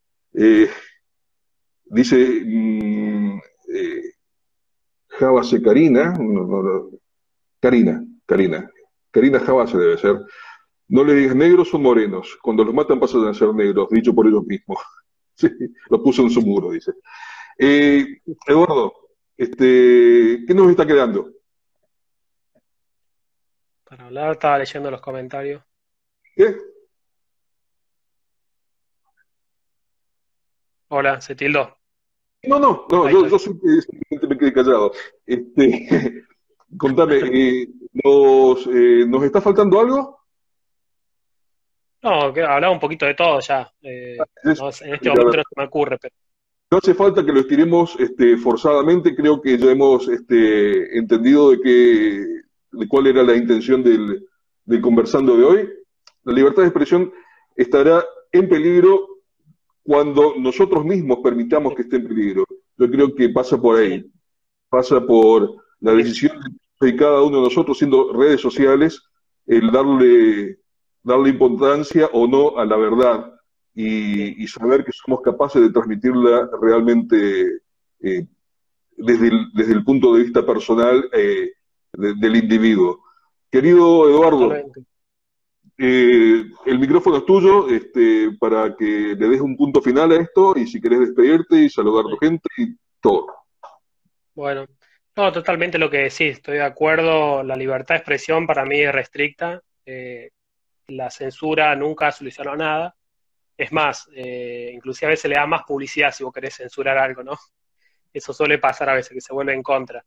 Dice 1.90 2.44
mm, 2.46 3.40
eh, 3.74 4.02
Javase 5.08 5.62
Karina, 5.62 6.14
Karina, 7.60 8.06
Karina, 8.26 8.72
Karina 9.12 9.40
Javase 9.40 9.78
debe 9.78 9.98
ser. 9.98 10.18
No 10.90 11.04
le 11.04 11.14
digas 11.14 11.36
negros 11.36 11.74
o 11.74 11.80
morenos. 11.80 12.38
Cuando 12.42 12.64
los 12.64 12.74
matan 12.74 13.00
pasan 13.00 13.28
a 13.28 13.34
ser 13.34 13.54
negros, 13.54 13.90
dicho 13.90 14.14
por 14.14 14.28
ellos 14.28 14.44
mismos. 14.46 14.80
sí, 15.36 15.50
lo 15.90 16.04
puso 16.04 16.24
en 16.24 16.32
su 16.32 16.42
muro, 16.42 16.72
dice. 16.72 16.92
Eh, 17.58 18.22
Eduardo, 18.48 18.94
este, 19.38 20.44
¿qué 20.48 20.54
nos 20.54 20.70
está 20.70 20.86
quedando? 20.86 21.30
Para 23.84 24.06
hablar, 24.06 24.32
estaba 24.32 24.58
leyendo 24.58 24.92
los 24.92 25.02
comentarios. 25.02 25.64
¿Qué? 26.36 26.58
Hola, 30.90 31.22
se 31.22 31.36
tildó. 31.36 31.78
No, 32.44 32.60
no, 32.60 32.88
no, 32.90 33.10
yo, 33.10 33.28
yo 33.28 33.38
simplemente 33.38 34.28
me 34.28 34.38
quedé 34.38 34.54
callado. 34.54 34.92
Este, 35.26 36.26
contame, 36.78 37.16
eh, 37.34 37.68
¿nos, 38.04 38.66
eh, 38.68 39.06
¿nos 39.08 39.24
está 39.24 39.40
faltando 39.42 39.80
algo? 39.80 40.19
No, 42.02 42.34
que 42.34 42.42
hablaba 42.42 42.74
un 42.74 42.80
poquito 42.80 43.06
de 43.06 43.14
todo 43.14 43.40
ya. 43.40 43.70
Eh, 43.82 44.18
ah, 44.20 44.26
en 44.44 44.94
este 44.94 45.10
momento 45.10 45.38
no 45.38 45.44
se 45.44 45.56
me 45.56 45.66
ocurre. 45.66 45.98
Pero... 46.02 46.16
No 46.72 46.78
hace 46.78 46.94
falta 46.94 47.26
que 47.26 47.32
lo 47.32 47.42
estiremos 47.42 47.96
este, 48.00 48.38
forzadamente, 48.38 49.16
creo 49.16 49.42
que 49.42 49.58
ya 49.58 49.72
hemos 49.72 50.08
este, 50.08 50.98
entendido 50.98 51.52
de, 51.52 51.62
que, 51.62 52.26
de 52.72 52.88
cuál 52.88 53.08
era 53.08 53.24
la 53.24 53.36
intención 53.36 53.84
del, 53.84 54.26
del 54.66 54.82
conversando 54.82 55.36
de 55.36 55.44
hoy. 55.44 55.70
La 56.24 56.34
libertad 56.34 56.62
de 56.62 56.68
expresión 56.68 57.12
estará 57.56 58.06
en 58.32 58.48
peligro 58.48 59.08
cuando 59.84 60.36
nosotros 60.38 60.86
mismos 60.86 61.20
permitamos 61.24 61.74
que 61.74 61.82
esté 61.82 61.96
en 61.96 62.08
peligro. 62.08 62.46
Yo 62.78 62.90
creo 62.90 63.16
que 63.16 63.30
pasa 63.30 63.60
por 63.60 63.80
ahí, 63.80 64.06
pasa 64.70 65.02
por 65.02 65.56
la 65.80 65.94
decisión 65.94 66.40
de 66.80 66.96
cada 66.96 67.24
uno 67.24 67.38
de 67.38 67.44
nosotros, 67.44 67.78
siendo 67.78 68.14
redes 68.14 68.40
sociales, 68.40 69.02
el 69.48 69.72
darle, 69.72 70.59
darle 71.04 71.30
importancia 71.30 72.08
o 72.14 72.28
no 72.28 72.58
a 72.58 72.66
la 72.66 72.78
verdad 72.78 73.34
y, 73.74 74.46
saber 74.48 74.84
que 74.84 74.92
somos 74.92 75.22
capaces 75.22 75.62
de 75.62 75.72
transmitirla 75.72 76.50
realmente 76.62 77.62
eh, 78.02 78.28
desde, 78.98 79.28
el, 79.28 79.52
desde 79.54 79.74
el 79.74 79.84
punto 79.84 80.14
de 80.14 80.24
vista 80.24 80.46
personal 80.46 81.10
eh, 81.14 81.52
del 81.94 82.36
individuo. 82.36 83.04
Querido 83.50 84.10
Eduardo, 84.10 84.54
eh, 85.82 86.44
el 86.66 86.80
micrófono 86.80 87.18
es 87.18 87.26
tuyo 87.26 87.70
este, 87.70 88.32
para 88.38 88.76
que 88.76 89.16
le 89.18 89.30
des 89.30 89.40
un 89.40 89.56
punto 89.56 89.82
final 89.82 90.12
a 90.12 90.18
esto 90.18 90.54
y 90.58 90.68
si 90.68 90.82
querés 90.82 91.00
despedirte 91.00 91.56
y 91.56 91.70
saludar 91.70 92.06
a 92.06 92.10
tu 92.10 92.18
gente 92.18 92.50
y 92.58 92.76
todo. 93.00 93.28
Bueno, 94.36 94.66
no, 95.16 95.32
totalmente 95.32 95.78
lo 95.78 95.90
que 95.90 96.00
decís, 96.00 96.34
estoy 96.34 96.56
de 96.56 96.64
acuerdo, 96.64 97.44
la 97.44 97.56
libertad 97.56 97.96
de 97.96 98.00
expresión 98.00 98.46
para 98.46 98.66
mí 98.66 98.82
es 98.82 98.92
restricta, 98.92 99.62
eh, 99.86 100.32
la 100.90 101.10
censura 101.10 101.76
nunca 101.76 102.12
solucionó 102.12 102.56
nada, 102.56 102.96
es 103.60 103.74
más, 103.74 104.10
eh, 104.16 104.72
inclusive 104.74 105.08
a 105.08 105.10
veces 105.10 105.30
le 105.30 105.36
da 105.36 105.46
más 105.46 105.64
publicidad 105.64 106.14
si 106.14 106.24
vos 106.24 106.34
querés 106.34 106.56
censurar 106.56 106.98
algo, 106.98 107.24
¿no? 107.24 107.38
Eso 108.14 108.32
suele 108.32 108.58
pasar 108.58 108.90
a 108.90 108.94
veces, 108.94 109.12
que 109.12 109.20
se 109.20 109.34
vuelve 109.34 109.54
en 109.54 109.62
contra. 109.62 110.04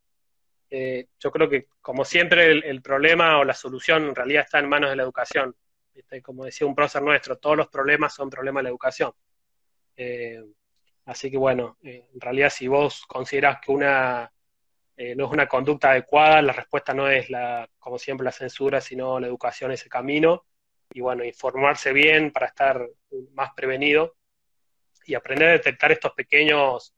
Eh, 0.71 1.09
yo 1.21 1.31
creo 1.31 1.51
que, 1.51 1.67
como 1.83 2.03
siempre, 2.03 2.51
el, 2.51 2.81
problema 2.81 3.39
o 3.39 3.45
la 3.45 3.53
solución 3.53 4.05
en 4.05 4.15
realidad 4.15 4.45
está 4.45 4.59
en 4.59 4.71
manos 4.71 4.89
de 4.89 4.97
la 4.97 5.03
educación. 5.03 5.55
Como 6.23 6.47
decía 6.47 6.67
un 6.67 6.75
prócer 6.75 7.03
nuestro, 7.03 7.37
todos 7.37 7.59
los 7.59 7.69
problemas 7.69 8.15
son 8.15 8.31
problemas 8.31 8.61
de 8.61 8.65
la 8.65 8.69
educación. 8.71 9.13
Eh, 9.97 10.43
así 11.05 11.31
que, 11.31 11.37
bueno, 11.37 11.77
eh, 11.83 12.07
en 12.15 12.21
realidad, 12.23 12.49
si 12.49 12.69
vos 12.69 13.05
consideras 13.07 13.59
que 13.61 13.71
una 13.71 14.33
no 15.17 15.27
es 15.27 15.33
una 15.33 15.49
conducta 15.49 15.91
adecuada, 15.91 16.41
la 16.41 16.53
respuesta 16.53 16.95
no 16.95 17.09
es, 17.09 17.29
la, 17.29 17.69
como 17.79 17.99
siempre, 17.99 18.25
la 18.25 18.33
censura, 18.33 18.81
sino 18.81 19.21
la 19.21 19.27
educación, 19.27 19.73
ese 19.73 19.91
camino. 19.91 20.45
Y, 20.93 21.01
bueno, 21.01 21.25
informarse 21.25 21.93
bien 21.93 22.31
para 22.31 22.47
estar 22.47 22.87
más 23.33 23.51
prevenido 23.55 24.17
y 25.07 25.15
aprender 25.15 25.49
a 25.49 25.53
detectar 25.53 25.93
estos 25.93 26.13
pequeños 26.13 26.95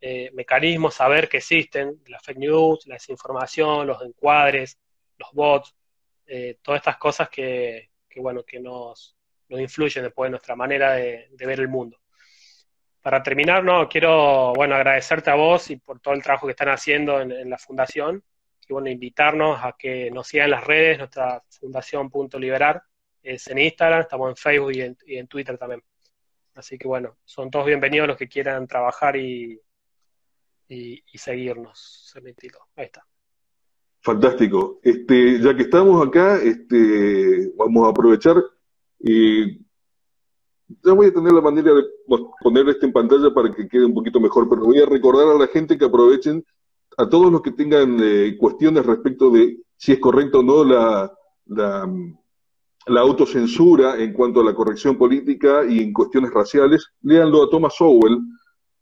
eh, 0.00 0.30
mecanismos, 0.32 0.94
saber 0.94 1.28
que 1.28 1.38
existen, 1.38 2.00
la 2.06 2.20
fake 2.20 2.38
news, 2.38 2.86
la 2.86 2.94
desinformación, 2.94 3.86
los 3.86 4.00
encuadres, 4.02 4.78
los 5.16 5.32
bots, 5.32 5.74
eh, 6.26 6.58
todas 6.62 6.80
estas 6.80 6.98
cosas 6.98 7.28
que, 7.28 7.90
bueno, 8.16 8.44
que 8.44 8.60
nos, 8.60 9.16
nos, 9.48 9.60
influyen 9.60 10.04
después 10.04 10.26
de 10.28 10.30
nuestra 10.30 10.54
manera 10.54 10.92
de, 10.92 11.28
ver 11.38 11.60
el 11.60 11.68
mundo. 11.68 11.98
Para 13.00 13.22
terminar, 13.22 13.64
no, 13.64 13.88
quiero 13.88 14.52
bueno, 14.54 14.74
agradecerte 14.74 15.30
a 15.30 15.34
vos 15.34 15.70
y 15.70 15.76
por 15.76 16.00
todo 16.00 16.14
el 16.14 16.22
trabajo 16.22 16.46
que 16.46 16.52
están 16.52 16.68
haciendo 16.68 17.20
en, 17.20 17.48
la 17.48 17.58
fundación 17.58 18.22
y 18.68 18.72
bueno, 18.72 18.90
invitarnos 18.90 19.58
a 19.64 19.74
que 19.78 20.10
nos 20.10 20.28
sigan 20.28 20.46
en 20.46 20.50
las 20.50 20.64
redes, 20.64 20.98
nuestra 20.98 21.42
fundación 21.48 22.10
Punto 22.10 22.38
Liberar 22.38 22.82
es 23.34 23.46
en 23.48 23.58
Instagram, 23.58 24.00
estamos 24.00 24.30
en 24.30 24.36
Facebook 24.36 24.72
y 25.06 25.16
en, 25.16 25.26
Twitter 25.26 25.56
también. 25.58 25.82
Así 26.54 26.78
que 26.78 26.88
bueno, 26.88 27.16
son 27.24 27.50
todos 27.50 27.66
bienvenidos 27.66 28.08
los 28.08 28.16
que 28.16 28.28
quieran 28.28 28.66
trabajar 28.66 29.16
y, 29.16 29.60
y, 30.68 31.02
seguirnos. 31.14 32.14
Ahí 32.76 32.84
está. 32.84 33.04
Fantástico. 34.00 34.80
Este, 34.82 35.40
ya 35.40 35.54
que 35.54 35.62
estamos 35.62 36.06
acá, 36.06 36.36
este, 36.42 37.52
vamos 37.56 37.86
a 37.86 37.90
aprovechar 37.90 38.36
ya 40.82 40.92
voy 40.92 41.06
a 41.06 41.12
tener 41.12 41.32
la 41.32 41.40
manera 41.40 41.72
de 41.72 41.82
poner 42.42 42.68
esto 42.68 42.86
en 42.86 42.92
pantalla 42.92 43.32
para 43.32 43.52
que 43.54 43.68
quede 43.68 43.86
un 43.86 43.94
poquito 43.94 44.20
mejor, 44.20 44.48
pero 44.48 44.64
voy 44.64 44.80
a 44.80 44.86
recordar 44.86 45.28
a 45.28 45.38
la 45.38 45.46
gente 45.46 45.78
que 45.78 45.84
aprovechen, 45.84 46.44
a 46.96 47.08
todos 47.08 47.32
los 47.32 47.42
que 47.42 47.52
tengan 47.52 47.96
eh, 48.00 48.36
cuestiones 48.38 48.84
respecto 48.84 49.30
de 49.30 49.58
si 49.76 49.92
es 49.92 49.98
correcto 49.98 50.40
o 50.40 50.42
no 50.42 50.64
la, 50.64 51.12
la, 52.88 53.00
autocensura 53.00 53.98
en 53.98 54.12
cuanto 54.12 54.40
a 54.40 54.44
la 54.44 54.54
corrección 54.54 54.96
política 54.96 55.64
y 55.68 55.80
en 55.80 55.92
cuestiones 55.92 56.32
raciales, 56.32 56.86
léanlo 57.02 57.44
a 57.44 57.50
Thomas 57.50 57.74
Sowell, 57.76 58.18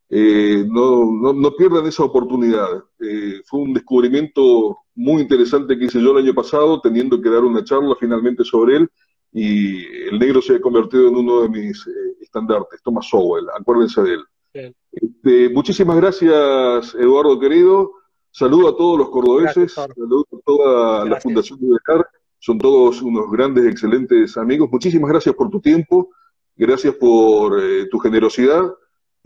eh, 0.09 0.64
no, 0.69 1.33
no, 1.33 1.51
pierdan 1.57 1.87
esa 1.87 2.05
oportunidad. 2.05 2.85
Eh, 3.01 3.40
fue 3.45 3.61
un 3.61 3.75
descubrimiento 3.75 4.79
muy 4.94 5.23
interesante 5.23 5.77
que 5.77 5.87
hice 5.87 6.00
yo 6.00 6.13
el 6.13 6.25
año 6.25 6.35
pasado, 6.35 6.81
teniendo 6.81 7.21
que 7.21 7.31
dar 7.31 7.44
una 7.44 7.65
charla 7.65 7.96
finalmente 7.98 8.44
sobre 8.44 8.77
él, 8.77 8.90
y 9.33 9.85
el 10.09 10.19
negro 10.19 10.40
se 10.40 10.57
ha 10.57 10.61
convertido 10.61 11.09
en 11.09 11.17
uno 11.17 11.42
de 11.42 11.48
mis 11.48 11.87
eh, 11.87 11.90
estandartes, 12.21 12.81
Thomas 12.83 13.09
Sowell, 13.09 13.46
acuérdense 13.59 14.02
de 14.02 14.15
él. 14.15 14.75
Este, 14.92 15.50
muchísimas 15.50 15.96
gracias, 15.96 16.94
Eduardo 16.94 17.38
querido. 17.38 17.92
Saludo 18.31 18.69
a 18.69 18.77
todos 18.77 18.98
los 18.98 19.11
cordobeses, 19.11 19.73
saludo 19.73 20.27
a 20.33 20.37
toda 20.44 21.04
la 21.07 21.21
Fundación 21.21 21.59
de 21.61 21.69
Dejar, 21.69 22.07
son 22.38 22.58
todos 22.58 23.02
unos 23.02 23.30
grandes, 23.30 23.66
excelentes 23.66 24.37
amigos. 24.37 24.68
Muchísimas 24.70 25.10
gracias 25.10 25.34
por 25.34 25.50
tu 25.50 25.60
tiempo, 25.60 26.10
gracias 26.56 26.94
por 26.94 27.60
tu 27.90 27.98
generosidad 27.98 28.72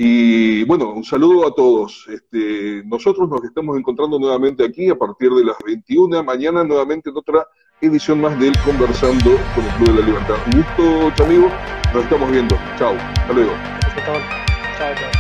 y 0.03 0.65
bueno, 0.65 0.95
un 0.95 1.05
saludo 1.05 1.47
a 1.47 1.55
todos. 1.55 2.07
Este, 2.09 2.83
nosotros 2.87 3.29
nos 3.29 3.45
estamos 3.45 3.77
encontrando 3.77 4.19
nuevamente 4.19 4.65
aquí 4.65 4.89
a 4.89 4.97
partir 4.97 5.31
de 5.31 5.45
las 5.45 5.57
21, 5.63 6.25
mañana 6.25 6.65
nuevamente 6.65 7.11
en 7.11 7.19
otra 7.19 7.47
edición 7.83 8.19
más 8.19 8.41
del 8.41 8.55
Conversando 8.65 9.33
con 9.55 9.63
el 9.63 9.71
Club 9.73 9.89
de 9.89 10.01
la 10.01 10.07
Libertad. 10.07 10.37
Un 10.47 10.63
gusto, 11.07 11.25
amigos. 11.25 11.53
Nos 11.93 12.03
estamos 12.05 12.31
viendo. 12.31 12.57
Chao. 12.79 12.95
Hasta 12.95 13.33
luego. 13.35 13.53
Chao, 13.95 14.95
chao. 14.95 15.20